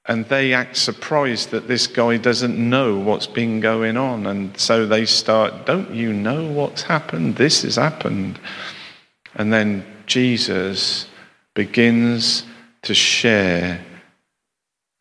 and 0.07 0.27
they 0.27 0.53
act 0.53 0.77
surprised 0.77 1.51
that 1.51 1.67
this 1.67 1.87
guy 1.87 2.19
doesn't 2.19 2.59
know 2.59 2.99
what's 2.99 3.27
been 3.27 3.61
going 3.61 3.97
on. 3.97 4.27
And 4.27 4.59
so 4.59 4.87
they 4.87 5.07
start, 5.07 5.65
Don't 5.65 5.95
you 5.95 6.13
know 6.13 6.51
what's 6.51 6.83
happened? 6.83 7.37
This 7.37 7.63
has 7.63 7.77
happened. 7.77 8.39
And 9.35 9.53
then 9.53 9.85
Jesus 10.07 11.09
begins 11.55 12.45
to 12.85 12.95
share 12.95 13.85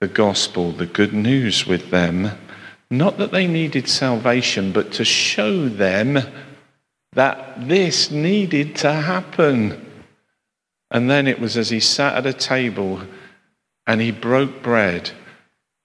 the 0.02 0.08
gospel, 0.08 0.72
the 0.72 0.86
good 0.86 1.14
news 1.14 1.66
with 1.66 1.90
them. 1.90 2.32
Not 2.90 3.18
that 3.18 3.32
they 3.32 3.48
needed 3.48 3.88
salvation, 3.88 4.72
but 4.72 4.92
to 4.94 5.06
show 5.06 5.68
them 5.70 6.20
that 7.14 7.68
this 7.68 8.12
needed 8.12 8.76
to 8.78 8.92
happen. 8.92 9.86
And 10.92 11.10
then 11.10 11.28
it 11.28 11.40
was 11.40 11.58
as 11.58 11.70
he 11.70 11.80
sat 11.80 12.16
at 12.16 12.26
a 12.26 12.34
table 12.34 13.02
and 13.88 14.02
he 14.02 14.12
broke 14.12 14.62
bread 14.62 15.12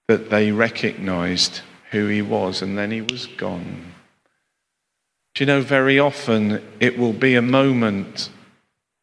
that 0.07 0.29
they 0.29 0.51
recognized 0.51 1.61
who 1.91 2.07
he 2.07 2.21
was, 2.21 2.61
and 2.61 2.77
then 2.77 2.91
he 2.91 3.01
was 3.01 3.25
gone. 3.25 3.93
Do 5.33 5.43
you 5.43 5.45
know, 5.45 5.61
very 5.61 5.97
often 5.97 6.61
it 6.79 6.97
will 6.97 7.13
be 7.13 7.35
a 7.35 7.41
moment, 7.41 8.29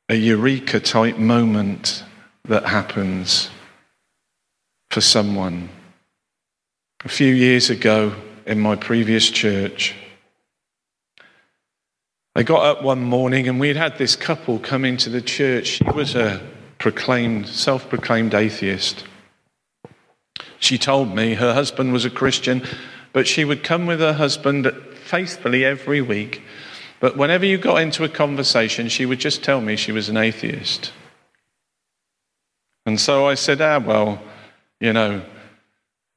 a 0.08 0.14
eureka 0.14 0.80
type 0.80 1.18
moment 1.18 2.04
that 2.48 2.64
happens 2.64 3.50
for 4.90 5.00
someone. 5.00 5.68
A 7.04 7.08
few 7.08 7.32
years 7.32 7.70
ago 7.70 8.14
in 8.46 8.60
my 8.60 8.76
previous 8.76 9.28
church, 9.30 9.94
I 12.34 12.42
got 12.42 12.64
up 12.64 12.82
one 12.82 13.02
morning 13.02 13.48
and 13.48 13.58
we'd 13.58 13.76
had 13.76 13.98
this 13.98 14.16
couple 14.16 14.58
come 14.58 14.84
into 14.84 15.08
the 15.08 15.22
church. 15.22 15.66
She 15.66 15.84
was 15.84 16.14
a 16.14 16.40
proclaimed, 16.78 17.48
self 17.48 17.88
proclaimed 17.88 18.34
atheist. 18.34 19.04
She 20.58 20.78
told 20.78 21.14
me 21.14 21.34
her 21.34 21.54
husband 21.54 21.92
was 21.92 22.04
a 22.04 22.10
Christian, 22.10 22.62
but 23.12 23.26
she 23.26 23.44
would 23.44 23.62
come 23.62 23.86
with 23.86 24.00
her 24.00 24.12
husband 24.12 24.70
faithfully 25.04 25.64
every 25.64 26.00
week. 26.00 26.42
But 27.00 27.16
whenever 27.16 27.44
you 27.44 27.58
got 27.58 27.80
into 27.80 28.04
a 28.04 28.08
conversation, 28.08 28.88
she 28.88 29.06
would 29.06 29.18
just 29.18 29.44
tell 29.44 29.60
me 29.60 29.76
she 29.76 29.92
was 29.92 30.08
an 30.08 30.16
atheist. 30.16 30.92
And 32.86 32.98
so 33.00 33.26
I 33.26 33.34
said, 33.34 33.60
Ah, 33.60 33.78
well, 33.78 34.22
you 34.80 34.92
know, 34.92 35.22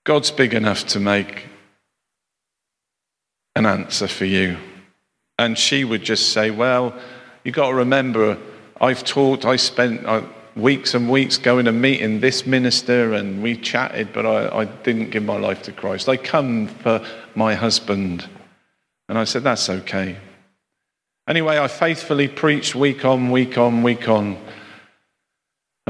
God's 0.05 0.31
big 0.31 0.53
enough 0.53 0.85
to 0.87 0.99
make 0.99 1.47
an 3.55 3.65
answer 3.65 4.07
for 4.07 4.25
you. 4.25 4.57
And 5.37 5.57
she 5.57 5.83
would 5.83 6.03
just 6.03 6.31
say, 6.31 6.51
Well, 6.51 6.93
you've 7.43 7.55
got 7.55 7.69
to 7.69 7.75
remember, 7.75 8.37
I've 8.79 9.03
taught, 9.03 9.45
I 9.45 9.55
spent, 9.57 10.05
weeks 10.55 10.93
and 10.93 11.09
weeks 11.09 11.37
going 11.37 11.67
and 11.67 11.81
meeting 11.81 12.19
this 12.19 12.45
minister 12.45 13.13
and 13.13 13.41
we 13.41 13.55
chatted, 13.55 14.11
but 14.13 14.25
I, 14.25 14.59
I 14.59 14.65
didn't 14.65 15.09
give 15.09 15.23
my 15.23 15.37
life 15.37 15.63
to 15.63 15.71
Christ. 15.71 16.09
I 16.09 16.17
come 16.17 16.67
for 16.67 17.05
my 17.35 17.55
husband. 17.55 18.27
And 19.07 19.17
I 19.17 19.23
said, 19.23 19.43
That's 19.43 19.69
okay. 19.69 20.17
Anyway, 21.27 21.57
I 21.57 21.67
faithfully 21.67 22.27
preached 22.27 22.75
week 22.75 23.05
on, 23.05 23.31
week 23.31 23.57
on, 23.57 23.83
week 23.83 24.07
on. 24.09 24.37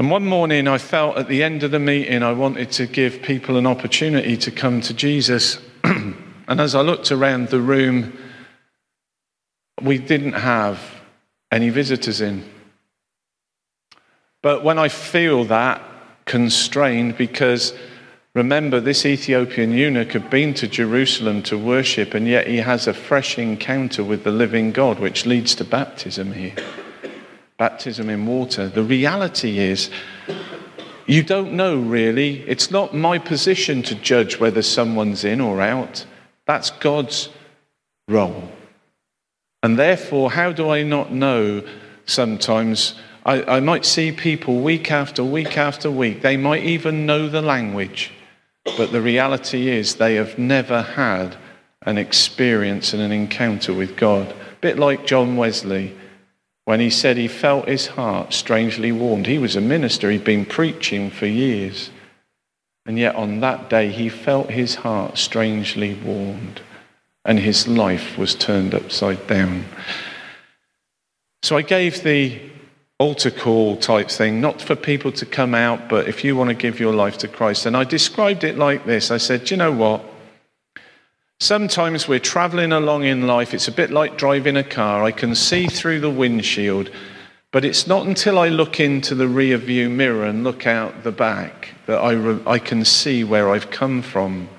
And 0.00 0.10
one 0.10 0.24
morning 0.24 0.66
I 0.66 0.78
felt 0.78 1.18
at 1.18 1.28
the 1.28 1.42
end 1.42 1.62
of 1.62 1.72
the 1.72 1.78
meeting 1.78 2.22
I 2.22 2.32
wanted 2.32 2.70
to 2.70 2.86
give 2.86 3.20
people 3.20 3.58
an 3.58 3.66
opportunity 3.66 4.34
to 4.38 4.50
come 4.50 4.80
to 4.80 4.94
Jesus. 4.94 5.60
and 5.84 6.58
as 6.58 6.74
I 6.74 6.80
looked 6.80 7.12
around 7.12 7.48
the 7.48 7.60
room, 7.60 8.18
we 9.82 9.98
didn't 9.98 10.32
have 10.32 10.80
any 11.52 11.68
visitors 11.68 12.22
in. 12.22 12.48
But 14.40 14.64
when 14.64 14.78
I 14.78 14.88
feel 14.88 15.44
that 15.44 15.82
constrained, 16.24 17.18
because 17.18 17.74
remember, 18.32 18.80
this 18.80 19.04
Ethiopian 19.04 19.70
eunuch 19.70 20.12
had 20.12 20.30
been 20.30 20.54
to 20.54 20.66
Jerusalem 20.66 21.42
to 21.42 21.58
worship, 21.58 22.14
and 22.14 22.26
yet 22.26 22.46
he 22.46 22.56
has 22.56 22.86
a 22.86 22.94
fresh 22.94 23.36
encounter 23.36 24.02
with 24.02 24.24
the 24.24 24.32
living 24.32 24.72
God, 24.72 24.98
which 24.98 25.26
leads 25.26 25.54
to 25.56 25.64
baptism 25.64 26.32
here 26.32 26.56
baptism 27.60 28.08
in 28.08 28.24
water. 28.24 28.68
The 28.68 28.82
reality 28.82 29.58
is, 29.58 29.90
you 31.04 31.22
don't 31.22 31.52
know 31.52 31.76
really. 31.76 32.40
It's 32.48 32.70
not 32.70 32.94
my 32.94 33.18
position 33.18 33.82
to 33.82 33.94
judge 33.94 34.40
whether 34.40 34.62
someone's 34.62 35.24
in 35.24 35.42
or 35.42 35.60
out. 35.60 36.06
That's 36.46 36.70
God's 36.70 37.28
role. 38.08 38.50
And 39.62 39.78
therefore, 39.78 40.30
how 40.30 40.52
do 40.52 40.70
I 40.70 40.82
not 40.84 41.12
know 41.12 41.62
sometimes 42.06 42.94
I, 43.26 43.56
I 43.56 43.60
might 43.60 43.84
see 43.84 44.10
people 44.10 44.62
week 44.62 44.90
after 44.90 45.22
week 45.22 45.58
after 45.58 45.90
week. 45.90 46.22
They 46.22 46.38
might 46.38 46.64
even 46.64 47.04
know 47.04 47.28
the 47.28 47.42
language, 47.42 48.10
but 48.78 48.90
the 48.90 49.02
reality 49.02 49.68
is 49.68 49.96
they 49.96 50.14
have 50.14 50.38
never 50.38 50.80
had 50.80 51.36
an 51.82 51.98
experience 51.98 52.94
and 52.94 53.02
an 53.02 53.12
encounter 53.12 53.74
with 53.74 53.98
God. 53.98 54.30
A 54.30 54.56
bit 54.62 54.78
like 54.78 55.06
John 55.06 55.36
Wesley 55.36 55.94
when 56.70 56.78
he 56.78 56.88
said 56.88 57.16
he 57.16 57.26
felt 57.26 57.66
his 57.66 57.88
heart 57.88 58.32
strangely 58.32 58.92
warmed. 58.92 59.26
He 59.26 59.38
was 59.38 59.56
a 59.56 59.60
minister, 59.60 60.08
he'd 60.08 60.22
been 60.22 60.46
preaching 60.46 61.10
for 61.10 61.26
years. 61.26 61.90
And 62.86 62.96
yet 62.96 63.16
on 63.16 63.40
that 63.40 63.68
day, 63.68 63.90
he 63.90 64.08
felt 64.08 64.50
his 64.50 64.76
heart 64.76 65.18
strangely 65.18 65.94
warmed, 65.94 66.60
and 67.24 67.40
his 67.40 67.66
life 67.66 68.16
was 68.16 68.36
turned 68.36 68.72
upside 68.72 69.26
down. 69.26 69.64
So 71.42 71.56
I 71.56 71.62
gave 71.62 72.04
the 72.04 72.40
altar 73.00 73.32
call 73.32 73.76
type 73.76 74.08
thing, 74.08 74.40
not 74.40 74.62
for 74.62 74.76
people 74.76 75.10
to 75.10 75.26
come 75.26 75.56
out, 75.56 75.88
but 75.88 76.06
if 76.06 76.22
you 76.22 76.36
want 76.36 76.50
to 76.50 76.54
give 76.54 76.78
your 76.78 76.94
life 76.94 77.18
to 77.18 77.26
Christ. 77.26 77.66
And 77.66 77.76
I 77.76 77.82
described 77.82 78.44
it 78.44 78.56
like 78.56 78.86
this 78.86 79.10
I 79.10 79.16
said, 79.16 79.50
you 79.50 79.56
know 79.56 79.72
what? 79.72 80.04
Sometimes 81.42 82.06
we're 82.06 82.18
traveling 82.18 82.70
along 82.70 83.04
in 83.04 83.26
life, 83.26 83.54
it's 83.54 83.66
a 83.66 83.72
bit 83.72 83.90
like 83.90 84.18
driving 84.18 84.58
a 84.58 84.62
car. 84.62 85.02
I 85.02 85.10
can 85.10 85.34
see 85.34 85.66
through 85.66 86.00
the 86.00 86.10
windshield, 86.10 86.90
but 87.50 87.64
it's 87.64 87.86
not 87.86 88.06
until 88.06 88.38
I 88.38 88.48
look 88.48 88.78
into 88.78 89.14
the 89.14 89.26
rear 89.26 89.56
view 89.56 89.88
mirror 89.88 90.26
and 90.26 90.44
look 90.44 90.66
out 90.66 91.02
the 91.02 91.12
back 91.12 91.74
that 91.86 91.98
I, 91.98 92.12
re- 92.12 92.42
I 92.46 92.58
can 92.58 92.84
see 92.84 93.24
where 93.24 93.48
I've 93.48 93.70
come 93.70 94.02
from. 94.02 94.50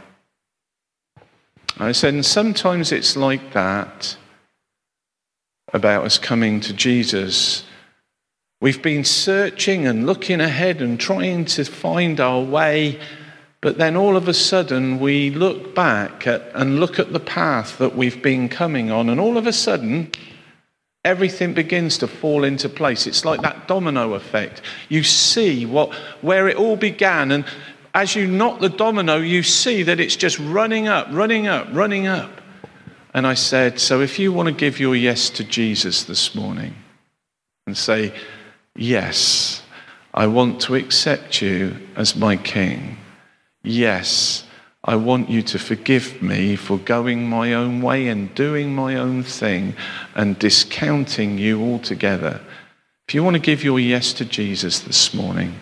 I 1.77 1.91
said, 1.91 2.15
and 2.15 2.25
sometimes 2.25 2.91
it's 2.91 3.15
like 3.15 3.53
that 3.53 4.17
about 5.73 6.03
us 6.05 6.17
coming 6.17 6.59
to 6.61 6.73
Jesus. 6.73 7.63
We've 8.59 8.81
been 8.81 9.03
searching 9.03 9.85
and 9.85 10.07
looking 10.07 10.41
ahead 10.41 10.81
and 10.81 10.99
trying 10.99 11.45
to 11.45 11.63
find 11.63 12.19
our 12.19 12.41
way, 12.41 12.99
but 13.61 13.77
then 13.77 13.95
all 13.95 14.17
of 14.17 14.27
a 14.27 14.33
sudden 14.33 14.99
we 14.99 15.29
look 15.29 15.75
back 15.75 16.25
at, 16.25 16.51
and 16.55 16.79
look 16.79 16.97
at 16.99 17.13
the 17.13 17.19
path 17.19 17.77
that 17.77 17.95
we've 17.95 18.21
been 18.21 18.49
coming 18.49 18.91
on, 18.91 19.07
and 19.07 19.19
all 19.19 19.37
of 19.37 19.45
a 19.45 19.53
sudden 19.53 20.11
everything 21.05 21.53
begins 21.53 21.97
to 21.99 22.07
fall 22.07 22.43
into 22.43 22.67
place. 22.67 23.07
It's 23.07 23.23
like 23.23 23.41
that 23.41 23.67
domino 23.67 24.13
effect. 24.13 24.61
You 24.89 25.03
see 25.03 25.65
what, 25.65 25.93
where 26.21 26.47
it 26.47 26.57
all 26.57 26.75
began, 26.75 27.31
and 27.31 27.45
as 27.93 28.15
you 28.15 28.25
knock 28.25 28.59
the 28.59 28.69
domino, 28.69 29.17
you 29.17 29.43
see 29.43 29.83
that 29.83 29.99
it's 29.99 30.15
just 30.15 30.39
running 30.39 30.87
up, 30.87 31.07
running 31.11 31.47
up, 31.47 31.67
running 31.71 32.07
up. 32.07 32.41
And 33.13 33.27
I 33.27 33.33
said, 33.33 33.79
So 33.79 34.01
if 34.01 34.17
you 34.17 34.31
want 34.31 34.47
to 34.47 34.53
give 34.53 34.79
your 34.79 34.95
yes 34.95 35.29
to 35.31 35.43
Jesus 35.43 36.05
this 36.05 36.33
morning 36.33 36.73
and 37.67 37.77
say, 37.77 38.13
Yes, 38.75 39.61
I 40.13 40.27
want 40.27 40.61
to 40.61 40.75
accept 40.75 41.41
you 41.41 41.75
as 41.95 42.15
my 42.15 42.37
king. 42.37 42.97
Yes, 43.63 44.43
I 44.83 44.95
want 44.95 45.29
you 45.29 45.43
to 45.43 45.59
forgive 45.59 46.21
me 46.21 46.55
for 46.55 46.77
going 46.77 47.29
my 47.29 47.53
own 47.53 47.81
way 47.81 48.07
and 48.07 48.33
doing 48.33 48.73
my 48.73 48.95
own 48.95 49.21
thing 49.23 49.75
and 50.15 50.39
discounting 50.39 51.37
you 51.37 51.61
altogether. 51.61 52.41
If 53.07 53.13
you 53.13 53.23
want 53.23 53.35
to 53.35 53.41
give 53.41 53.63
your 53.63 53.79
yes 53.79 54.13
to 54.13 54.25
Jesus 54.25 54.79
this 54.79 55.13
morning, 55.13 55.55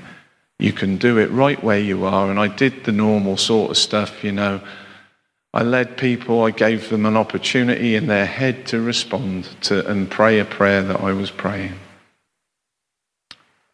you 0.58 0.72
can 0.72 0.98
do 0.98 1.18
it 1.18 1.32
right 1.32 1.62
where 1.62 1.80
you 1.80 2.06
are. 2.06 2.30
And 2.30 2.40
I 2.40 2.48
did 2.48 2.86
the 2.86 2.92
normal 2.92 3.36
sort 3.36 3.72
of 3.72 3.78
stuff, 3.78 4.24
you 4.24 4.32
know. 4.32 4.62
I 5.54 5.64
led 5.64 5.98
people, 5.98 6.44
I 6.44 6.52
gave 6.52 6.90
them 6.90 7.06
an 7.06 7.18
opportunity 7.18 7.96
in 7.96 8.08
their 8.08 8.28
head 8.28 8.68
to 8.68 8.80
respond 8.80 9.50
to 9.62 9.86
and 9.90 10.10
pray 10.10 10.40
a 10.40 10.46
prayer 10.46 10.84
that 10.84 11.02
I 11.02 11.12
was 11.12 11.32
praying. 11.32 11.74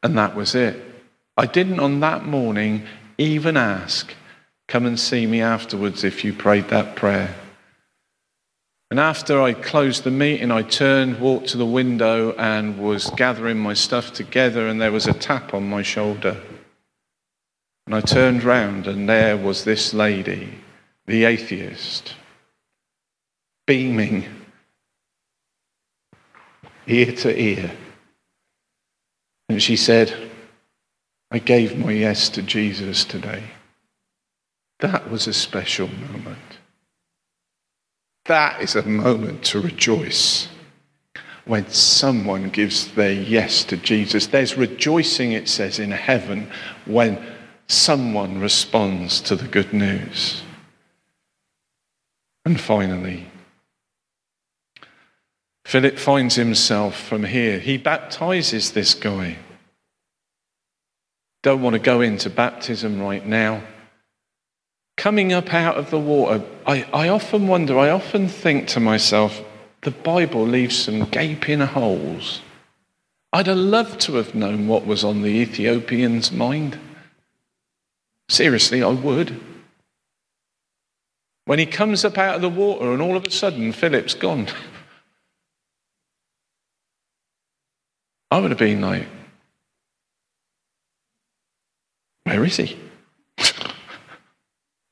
And 0.01 0.17
that 0.17 0.35
was 0.35 0.55
it. 0.55 0.81
I 1.35 1.45
didn't 1.45 1.81
on 1.81 1.99
that 1.99 2.25
morning 2.25 2.87
even 3.17 3.57
ask, 3.57 4.13
come 4.67 4.85
and 4.85 4.99
see 4.99 5.25
me 5.25 5.41
afterwards 5.41 6.03
if 6.03 6.23
you 6.23 6.33
prayed 6.33 6.69
that 6.69 6.95
prayer. 6.95 7.35
And 8.91 8.99
after 8.99 9.41
I 9.41 9.53
closed 9.53 10.03
the 10.03 10.11
meeting, 10.11 10.51
I 10.51 10.61
turned, 10.61 11.19
walked 11.19 11.49
to 11.49 11.57
the 11.57 11.65
window, 11.65 12.33
and 12.33 12.77
was 12.77 13.09
gathering 13.11 13.57
my 13.57 13.73
stuff 13.73 14.13
together, 14.13 14.67
and 14.67 14.79
there 14.79 14.91
was 14.91 15.07
a 15.07 15.13
tap 15.13 15.53
on 15.53 15.67
my 15.69 15.81
shoulder. 15.81 16.37
And 17.85 17.95
I 17.95 18.01
turned 18.01 18.43
round, 18.43 18.87
and 18.87 19.09
there 19.09 19.37
was 19.37 19.63
this 19.63 19.93
lady, 19.93 20.53
the 21.07 21.25
atheist, 21.25 22.13
beaming 23.65 24.25
ear 26.87 27.11
to 27.11 27.39
ear. 27.39 27.71
And 29.49 29.61
she 29.61 29.75
said, 29.75 30.31
I 31.35 31.39
gave 31.39 31.77
my 31.77 31.91
yes 31.91 32.29
to 32.29 32.41
Jesus 32.41 33.03
today. 33.03 33.43
That 34.79 35.11
was 35.11 35.27
a 35.27 35.33
special 35.33 35.89
moment. 35.89 36.59
That 38.23 38.61
is 38.61 38.77
a 38.77 38.83
moment 38.83 39.43
to 39.47 39.59
rejoice 39.59 40.47
when 41.43 41.67
someone 41.67 42.51
gives 42.51 42.89
their 42.95 43.11
yes 43.11 43.65
to 43.65 43.75
Jesus. 43.75 44.27
There's 44.27 44.55
rejoicing, 44.55 45.33
it 45.33 45.49
says, 45.49 45.77
in 45.77 45.91
heaven 45.91 46.49
when 46.85 47.21
someone 47.67 48.39
responds 48.39 49.19
to 49.19 49.35
the 49.35 49.49
good 49.49 49.73
news. 49.73 50.41
And 52.45 52.61
finally, 52.61 53.27
Philip 55.65 55.99
finds 55.99 56.35
himself 56.35 56.95
from 56.95 57.25
here. 57.25 57.59
He 57.59 57.77
baptizes 57.77 58.71
this 58.71 58.93
guy. 58.93 59.39
Don't 61.45 61.61
want 61.61 61.75
to 61.75 61.79
go 61.79 62.01
into 62.01 62.29
baptism 62.31 62.99
right 62.99 63.23
now. 63.23 63.61
Coming 64.97 65.31
up 65.31 65.53
out 65.53 65.77
of 65.77 65.91
the 65.91 65.99
water, 65.99 66.43
I, 66.65 66.87
I 66.91 67.09
often 67.09 67.47
wonder, 67.47 67.77
I 67.77 67.91
often 67.91 68.27
think 68.27 68.67
to 68.69 68.79
myself, 68.79 69.43
the 69.83 69.91
Bible 69.91 70.47
leaves 70.47 70.75
some 70.75 71.05
gaping 71.05 71.59
holes. 71.59 72.41
I'd 73.31 73.45
have 73.45 73.57
loved 73.57 74.01
to 74.01 74.15
have 74.15 74.33
known 74.33 74.67
what 74.67 74.87
was 74.87 75.03
on 75.03 75.21
the 75.21 75.29
Ethiopian's 75.29 76.31
mind. 76.31 76.79
Seriously, 78.27 78.81
I 78.81 78.89
would. 78.89 79.39
When 81.45 81.59
he 81.59 81.67
comes 81.67 82.03
up 82.03 82.17
out 82.17 82.37
of 82.37 82.41
the 82.41 82.49
water 82.49 82.91
and 82.91 83.03
all 83.03 83.15
of 83.15 83.23
a 83.23 83.29
sudden 83.29 83.71
Philip's 83.71 84.15
gone. 84.15 84.47
I 88.31 88.39
would 88.39 88.49
have 88.49 88.57
been 88.57 88.81
like, 88.81 89.05
where 92.35 92.43
is 92.43 92.57
he? 92.57 92.77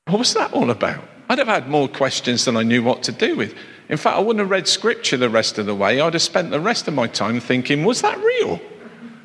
what 0.06 0.20
was 0.20 0.34
that 0.34 0.54
all 0.54 0.70
about? 0.70 1.04
I'd 1.28 1.40
have 1.40 1.48
had 1.48 1.68
more 1.68 1.90
questions 1.90 2.46
than 2.46 2.56
I 2.56 2.64
knew 2.64 2.82
what 2.82 3.04
to 3.04 3.12
do 3.12 3.36
with. 3.36 3.54
In 3.90 3.98
fact, 3.98 4.16
I 4.16 4.22
wouldn't 4.22 4.40
have 4.40 4.50
read 4.50 4.66
scripture 4.66 5.18
the 5.18 5.30
rest 5.30 5.58
of 5.58 5.66
the 5.66 5.76
way. 5.76 6.00
I'd 6.00 6.14
have 6.14 6.22
spent 6.22 6.52
the 6.52 6.62
rest 6.62 6.88
of 6.88 6.94
my 6.94 7.08
time 7.08 7.42
thinking, 7.42 7.84
was 7.84 8.02
that 8.02 8.18
real? 8.18 8.62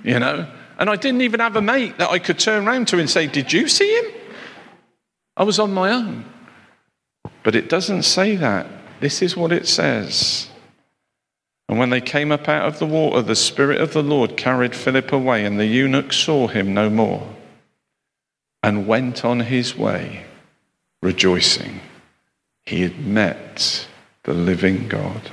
You 0.03 0.19
know? 0.19 0.51
And 0.81 0.91
I 0.91 0.97
didn't 0.97 1.21
even 1.21 1.39
have 1.39 1.55
a 1.55 1.63
mate 1.63 1.99
that 1.99 2.11
I 2.11 2.19
could 2.19 2.41
turn 2.41 2.67
around 2.67 2.89
to 2.89 2.99
and 2.99 3.09
say, 3.09 3.29
Did 3.29 3.53
you 3.53 3.69
see 3.69 3.89
him? 3.99 4.07
I 5.37 5.45
was 5.45 5.61
on 5.61 5.73
my 5.73 5.93
own. 5.93 6.25
But 7.45 7.55
it 7.55 7.69
doesn't 7.69 8.03
say 8.03 8.35
that. 8.35 8.67
This 9.01 9.23
is 9.23 9.37
what 9.37 9.53
it 9.53 9.69
says. 9.69 10.49
And 11.69 11.79
when 11.79 11.91
they 11.91 12.01
came 12.01 12.33
up 12.33 12.49
out 12.49 12.67
of 12.67 12.81
the 12.81 12.87
water, 12.87 13.23
the 13.23 13.37
Spirit 13.37 13.81
of 13.81 13.93
the 13.93 14.03
Lord 14.03 14.37
carried 14.37 14.75
Philip 14.75 15.13
away, 15.13 15.45
and 15.45 15.59
the 15.59 15.67
eunuch 15.67 16.13
saw 16.13 16.49
him 16.49 16.75
no 16.75 16.91
more 16.91 17.37
and 18.63 18.87
went 18.87 19.25
on 19.25 19.41
his 19.41 19.77
way 19.77 20.25
rejoicing. 21.03 21.81
He 22.67 22.83
had 22.83 22.99
met 23.05 23.87
the 24.25 24.35
living 24.35 24.89
God. 24.89 25.31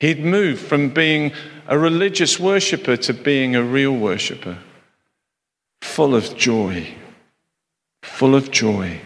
He'd 0.00 0.24
moved 0.24 0.60
from 0.60 0.88
being 0.88 1.32
a 1.68 1.78
religious 1.78 2.40
worshiper 2.40 2.96
to 2.96 3.14
being 3.14 3.54
a 3.54 3.62
real 3.62 3.92
worshiper, 3.92 4.58
full 5.80 6.14
of 6.14 6.36
joy, 6.36 6.94
full 8.02 8.34
of 8.34 8.50
joy. 8.50 9.00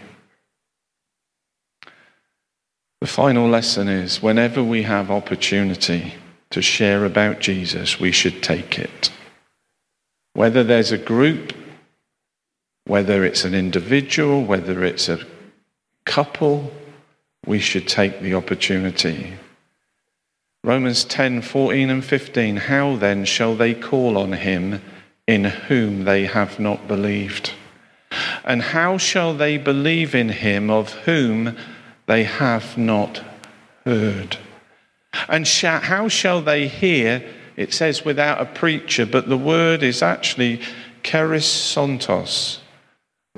The 2.99 3.07
final 3.07 3.47
lesson 3.47 3.87
is 3.87 4.23
whenever 4.23 4.63
we 4.63 4.83
have 4.83 5.11
opportunity 5.11 6.15
to 6.49 6.63
share 6.63 7.05
about 7.05 7.39
Jesus, 7.39 7.99
we 7.99 8.11
should 8.11 8.41
take 8.41 8.79
it. 8.79 9.11
Whether 10.33 10.63
there's 10.63 10.91
a 10.91 10.97
group, 10.97 11.53
whether 12.87 13.23
it's 13.23 13.43
an 13.43 13.53
individual, 13.53 14.43
whether 14.43 14.83
it's 14.83 15.09
a 15.09 15.19
couple, 16.05 16.71
we 17.45 17.59
should 17.59 17.87
take 17.87 18.21
the 18.21 18.33
opportunity. 18.33 19.33
Romans 20.63 21.03
10 21.05 21.41
14 21.41 21.89
and 21.89 22.03
15. 22.03 22.57
How 22.57 22.95
then 22.95 23.25
shall 23.25 23.55
they 23.55 23.73
call 23.73 24.17
on 24.17 24.33
him 24.33 24.81
in 25.27 25.43
whom 25.43 26.05
they 26.05 26.25
have 26.25 26.59
not 26.59 26.87
believed? 26.87 27.51
And 28.43 28.61
how 28.61 28.97
shall 28.97 29.33
they 29.33 29.57
believe 29.57 30.15
in 30.15 30.29
him 30.29 30.69
of 30.69 30.93
whom 31.05 31.55
they 32.05 32.23
have 32.23 32.77
not 32.77 33.21
heard? 33.85 34.37
And 35.27 35.47
how 35.47 36.07
shall 36.07 36.41
they 36.41 36.67
hear? 36.67 37.23
It 37.55 37.73
says 37.73 38.05
without 38.05 38.39
a 38.39 38.45
preacher, 38.45 39.05
but 39.05 39.27
the 39.27 39.37
word 39.37 39.83
is 39.83 40.01
actually 40.01 40.61
kerisontos, 41.03 42.59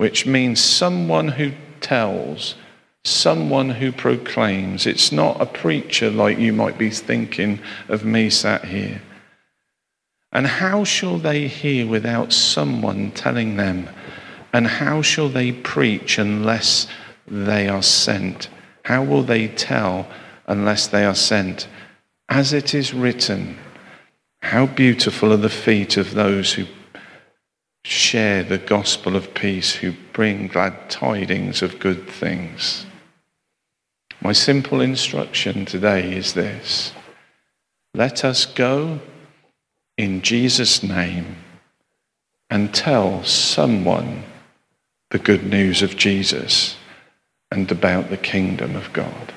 which 0.00 0.24
means 0.24 0.58
someone 0.58 1.28
who 1.28 1.52
tells, 1.82 2.54
someone 3.04 3.68
who 3.68 3.92
proclaims. 3.92 4.86
It's 4.86 5.12
not 5.12 5.38
a 5.38 5.44
preacher 5.44 6.10
like 6.10 6.38
you 6.38 6.54
might 6.54 6.78
be 6.78 6.88
thinking 6.88 7.60
of 7.86 8.02
me 8.02 8.30
sat 8.30 8.64
here. 8.64 9.02
And 10.32 10.46
how 10.46 10.84
shall 10.84 11.18
they 11.18 11.48
hear 11.48 11.86
without 11.86 12.32
someone 12.32 13.10
telling 13.10 13.56
them? 13.58 13.90
And 14.54 14.66
how 14.66 15.02
shall 15.02 15.28
they 15.28 15.52
preach 15.52 16.16
unless 16.16 16.86
they 17.28 17.68
are 17.68 17.82
sent? 17.82 18.48
How 18.86 19.04
will 19.04 19.22
they 19.22 19.48
tell 19.48 20.08
unless 20.46 20.86
they 20.86 21.04
are 21.04 21.14
sent? 21.14 21.68
As 22.30 22.54
it 22.54 22.72
is 22.72 22.94
written, 22.94 23.58
how 24.40 24.64
beautiful 24.64 25.30
are 25.30 25.36
the 25.36 25.50
feet 25.50 25.98
of 25.98 26.14
those 26.14 26.54
who 26.54 26.64
share 27.84 28.42
the 28.42 28.58
gospel 28.58 29.16
of 29.16 29.34
peace, 29.34 29.74
who 29.74 29.94
bring 30.12 30.46
glad 30.46 30.90
tidings 30.90 31.62
of 31.62 31.78
good 31.78 32.08
things. 32.08 32.86
My 34.22 34.32
simple 34.32 34.80
instruction 34.80 35.64
today 35.64 36.12
is 36.14 36.34
this 36.34 36.92
let 37.94 38.24
us 38.24 38.46
go 38.46 39.00
in 39.96 40.22
Jesus' 40.22 40.82
name 40.82 41.36
and 42.48 42.74
tell 42.74 43.24
someone 43.24 44.24
the 45.10 45.18
good 45.18 45.44
news 45.44 45.82
of 45.82 45.96
Jesus 45.96 46.76
and 47.50 47.70
about 47.70 48.10
the 48.10 48.16
kingdom 48.16 48.76
of 48.76 48.92
God. 48.92 49.32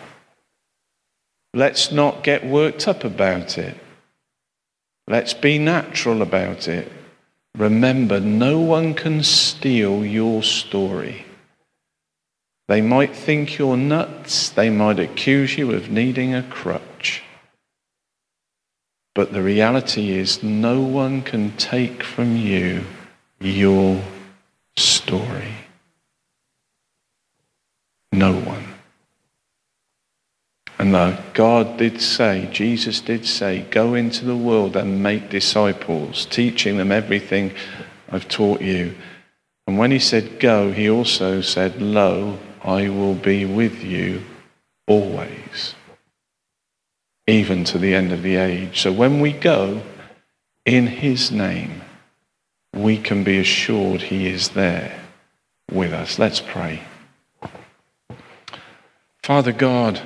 Let's 1.54 1.92
not 1.92 2.24
get 2.24 2.46
worked 2.46 2.88
up 2.88 3.04
about 3.04 3.58
it. 3.58 3.78
Let's 5.08 5.34
be 5.34 5.58
natural 5.58 6.22
about 6.22 6.68
it. 6.68 6.92
Remember, 7.56 8.20
no 8.20 8.60
one 8.60 8.96
can 8.96 9.24
steal 9.24 10.04
your 10.04 10.42
story. 10.42 11.26
They 12.68 12.82
might 12.82 13.16
think 13.16 13.58
you're 13.58 13.78
nuts. 13.78 14.50
They 14.50 14.70
might 14.70 15.00
accuse 15.00 15.58
you 15.58 15.72
of 15.72 15.92
needing 15.92 16.34
a 16.34 16.44
crutch. 16.44 17.22
But 19.14 19.34
the 19.34 19.44
reality 19.44 20.12
is, 20.12 20.42
no 20.42 20.82
one 20.82 21.22
can 21.22 21.56
take 21.58 22.02
from 22.02 22.36
you 22.36 22.86
your 23.40 24.02
story. 24.76 25.54
No 28.12 28.34
one. 28.34 28.73
And 30.84 30.94
though 30.94 31.18
God 31.34 31.78
did 31.78 32.02
say, 32.02 32.50
Jesus 32.52 33.00
did 33.00 33.26
say, 33.26 33.62
go 33.72 33.94
into 33.94 34.26
the 34.26 34.36
world 34.36 34.76
and 34.76 35.02
make 35.02 35.30
disciples, 35.30 36.26
teaching 36.26 36.76
them 36.76 36.92
everything 36.92 37.54
I've 38.12 38.28
taught 38.28 38.60
you. 38.60 38.94
And 39.66 39.78
when 39.78 39.92
he 39.92 40.00
said 40.00 40.42
go, 40.42 40.74
he 40.74 40.90
also 40.90 41.40
said, 41.40 41.82
Lo, 41.82 42.38
I 42.62 42.90
will 42.90 43.14
be 43.14 43.46
with 43.46 43.82
you 43.82 44.24
always, 44.86 45.74
even 47.28 47.64
to 47.64 47.78
the 47.78 47.96
end 47.96 48.12
of 48.12 48.22
the 48.22 48.36
age. 48.36 48.82
So 48.82 48.92
when 48.92 49.22
we 49.22 49.32
go 49.32 49.82
in 50.66 50.88
his 50.88 51.32
name, 51.32 51.82
we 52.76 52.98
can 52.98 53.24
be 53.24 53.40
assured 53.40 54.02
he 54.02 54.28
is 54.28 54.50
there 54.50 55.00
with 55.72 55.94
us. 55.94 56.20
Let's 56.20 56.42
pray. 56.42 56.84
Father 59.24 59.54
God, 59.54 60.02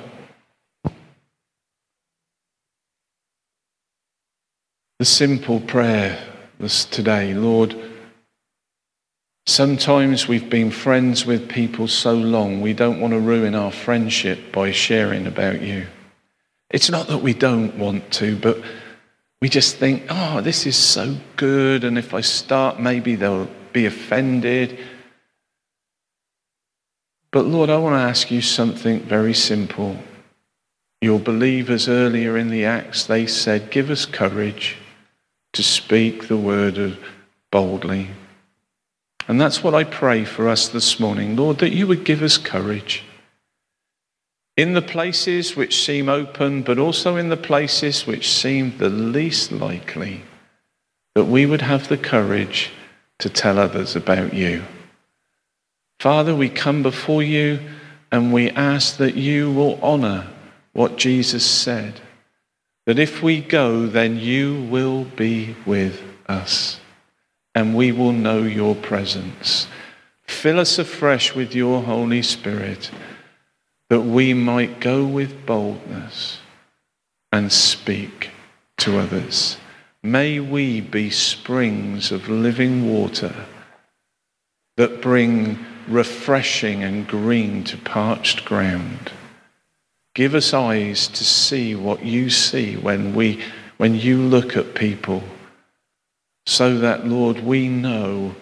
the 4.98 5.04
simple 5.04 5.60
prayer 5.60 6.18
this 6.58 6.84
today, 6.84 7.34
Lord, 7.34 7.76
Sometimes 9.48 10.28
we've 10.28 10.50
been 10.50 10.70
friends 10.70 11.24
with 11.24 11.48
people 11.48 11.88
so 11.88 12.12
long, 12.12 12.60
we 12.60 12.74
don't 12.74 13.00
want 13.00 13.14
to 13.14 13.18
ruin 13.18 13.54
our 13.54 13.72
friendship 13.72 14.52
by 14.52 14.72
sharing 14.72 15.26
about 15.26 15.62
you. 15.62 15.86
It's 16.68 16.90
not 16.90 17.06
that 17.06 17.22
we 17.22 17.32
don't 17.32 17.78
want 17.78 18.12
to, 18.12 18.36
but 18.36 18.62
we 19.40 19.48
just 19.48 19.76
think, 19.76 20.04
oh, 20.10 20.42
this 20.42 20.66
is 20.66 20.76
so 20.76 21.16
good, 21.36 21.82
and 21.82 21.96
if 21.96 22.12
I 22.12 22.20
start, 22.20 22.78
maybe 22.78 23.14
they'll 23.14 23.48
be 23.72 23.86
offended. 23.86 24.78
But 27.30 27.46
Lord, 27.46 27.70
I 27.70 27.78
want 27.78 27.94
to 27.94 28.06
ask 28.06 28.30
you 28.30 28.42
something 28.42 29.00
very 29.00 29.32
simple. 29.32 29.96
Your 31.00 31.18
believers 31.18 31.88
earlier 31.88 32.36
in 32.36 32.50
the 32.50 32.66
Acts, 32.66 33.06
they 33.06 33.26
said, 33.26 33.70
Give 33.70 33.88
us 33.88 34.04
courage 34.04 34.76
to 35.58 35.62
speak 35.64 36.28
the 36.28 36.36
word 36.36 36.96
boldly. 37.50 38.06
And 39.26 39.40
that's 39.40 39.60
what 39.60 39.74
I 39.74 39.82
pray 39.82 40.24
for 40.24 40.48
us 40.48 40.68
this 40.68 41.00
morning, 41.00 41.34
Lord, 41.34 41.58
that 41.58 41.74
you 41.74 41.88
would 41.88 42.04
give 42.04 42.22
us 42.22 42.38
courage 42.38 43.02
in 44.56 44.74
the 44.74 44.82
places 44.82 45.56
which 45.56 45.84
seem 45.84 46.08
open, 46.08 46.62
but 46.62 46.78
also 46.78 47.16
in 47.16 47.28
the 47.28 47.36
places 47.36 48.06
which 48.06 48.30
seem 48.30 48.78
the 48.78 48.88
least 48.88 49.50
likely, 49.50 50.22
that 51.16 51.24
we 51.24 51.44
would 51.44 51.62
have 51.62 51.88
the 51.88 51.98
courage 51.98 52.70
to 53.18 53.28
tell 53.28 53.58
others 53.58 53.96
about 53.96 54.32
you. 54.32 54.62
Father, 55.98 56.36
we 56.36 56.48
come 56.48 56.84
before 56.84 57.24
you 57.24 57.58
and 58.12 58.32
we 58.32 58.50
ask 58.50 58.98
that 58.98 59.16
you 59.16 59.50
will 59.50 59.76
honor 59.82 60.28
what 60.72 60.98
Jesus 60.98 61.44
said, 61.44 62.00
that 62.88 62.98
if 62.98 63.22
we 63.22 63.38
go, 63.42 63.86
then 63.86 64.16
you 64.16 64.62
will 64.70 65.04
be 65.04 65.54
with 65.66 66.02
us 66.26 66.80
and 67.54 67.76
we 67.76 67.92
will 67.92 68.12
know 68.12 68.42
your 68.42 68.74
presence. 68.74 69.68
Fill 70.26 70.58
us 70.58 70.78
afresh 70.78 71.34
with 71.34 71.54
your 71.54 71.82
Holy 71.82 72.22
Spirit 72.22 72.90
that 73.90 74.00
we 74.00 74.32
might 74.32 74.80
go 74.80 75.04
with 75.04 75.44
boldness 75.44 76.38
and 77.30 77.52
speak 77.52 78.30
to 78.78 78.96
others. 78.96 79.58
May 80.02 80.40
we 80.40 80.80
be 80.80 81.10
springs 81.10 82.10
of 82.10 82.30
living 82.30 82.90
water 82.90 83.34
that 84.78 85.02
bring 85.02 85.58
refreshing 85.88 86.82
and 86.82 87.06
green 87.06 87.64
to 87.64 87.76
parched 87.76 88.46
ground. 88.46 89.12
Give 90.14 90.34
us 90.34 90.52
eyes 90.52 91.08
to 91.08 91.24
see 91.24 91.74
what 91.74 92.04
you 92.04 92.30
see 92.30 92.76
when, 92.76 93.14
we, 93.14 93.42
when 93.76 93.94
you 93.94 94.18
look 94.18 94.56
at 94.56 94.74
people, 94.74 95.22
so 96.46 96.78
that, 96.78 97.06
Lord, 97.06 97.40
we 97.40 97.68
know 97.68 98.34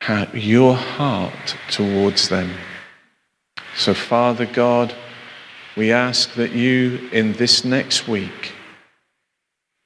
how, 0.00 0.28
your 0.32 0.76
heart 0.76 1.56
towards 1.70 2.28
them. 2.28 2.52
So, 3.76 3.94
Father 3.94 4.46
God, 4.46 4.94
we 5.76 5.90
ask 5.90 6.34
that 6.34 6.52
you 6.52 7.08
in 7.12 7.32
this 7.32 7.64
next 7.64 8.06
week 8.06 8.52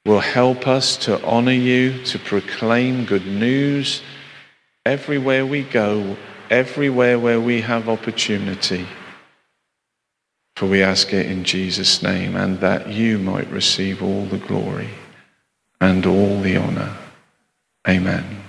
will 0.04 0.20
help 0.20 0.66
us 0.66 0.96
to 0.96 1.22
honor 1.24 1.52
you, 1.52 2.02
to 2.04 2.18
proclaim 2.18 3.04
good 3.04 3.26
news 3.26 4.02
everywhere 4.84 5.44
we 5.44 5.62
go, 5.62 6.16
everywhere 6.50 7.18
where 7.18 7.40
we 7.40 7.60
have 7.60 7.88
opportunity. 7.88 8.86
For 10.58 10.66
we 10.66 10.82
ask 10.82 11.12
it 11.12 11.26
in 11.26 11.44
Jesus' 11.44 12.02
name, 12.02 12.34
and 12.34 12.58
that 12.58 12.88
you 12.88 13.16
might 13.20 13.48
receive 13.48 14.02
all 14.02 14.24
the 14.24 14.38
glory 14.38 14.88
and 15.80 16.04
all 16.04 16.40
the 16.40 16.56
honor. 16.56 16.96
Amen. 17.86 18.47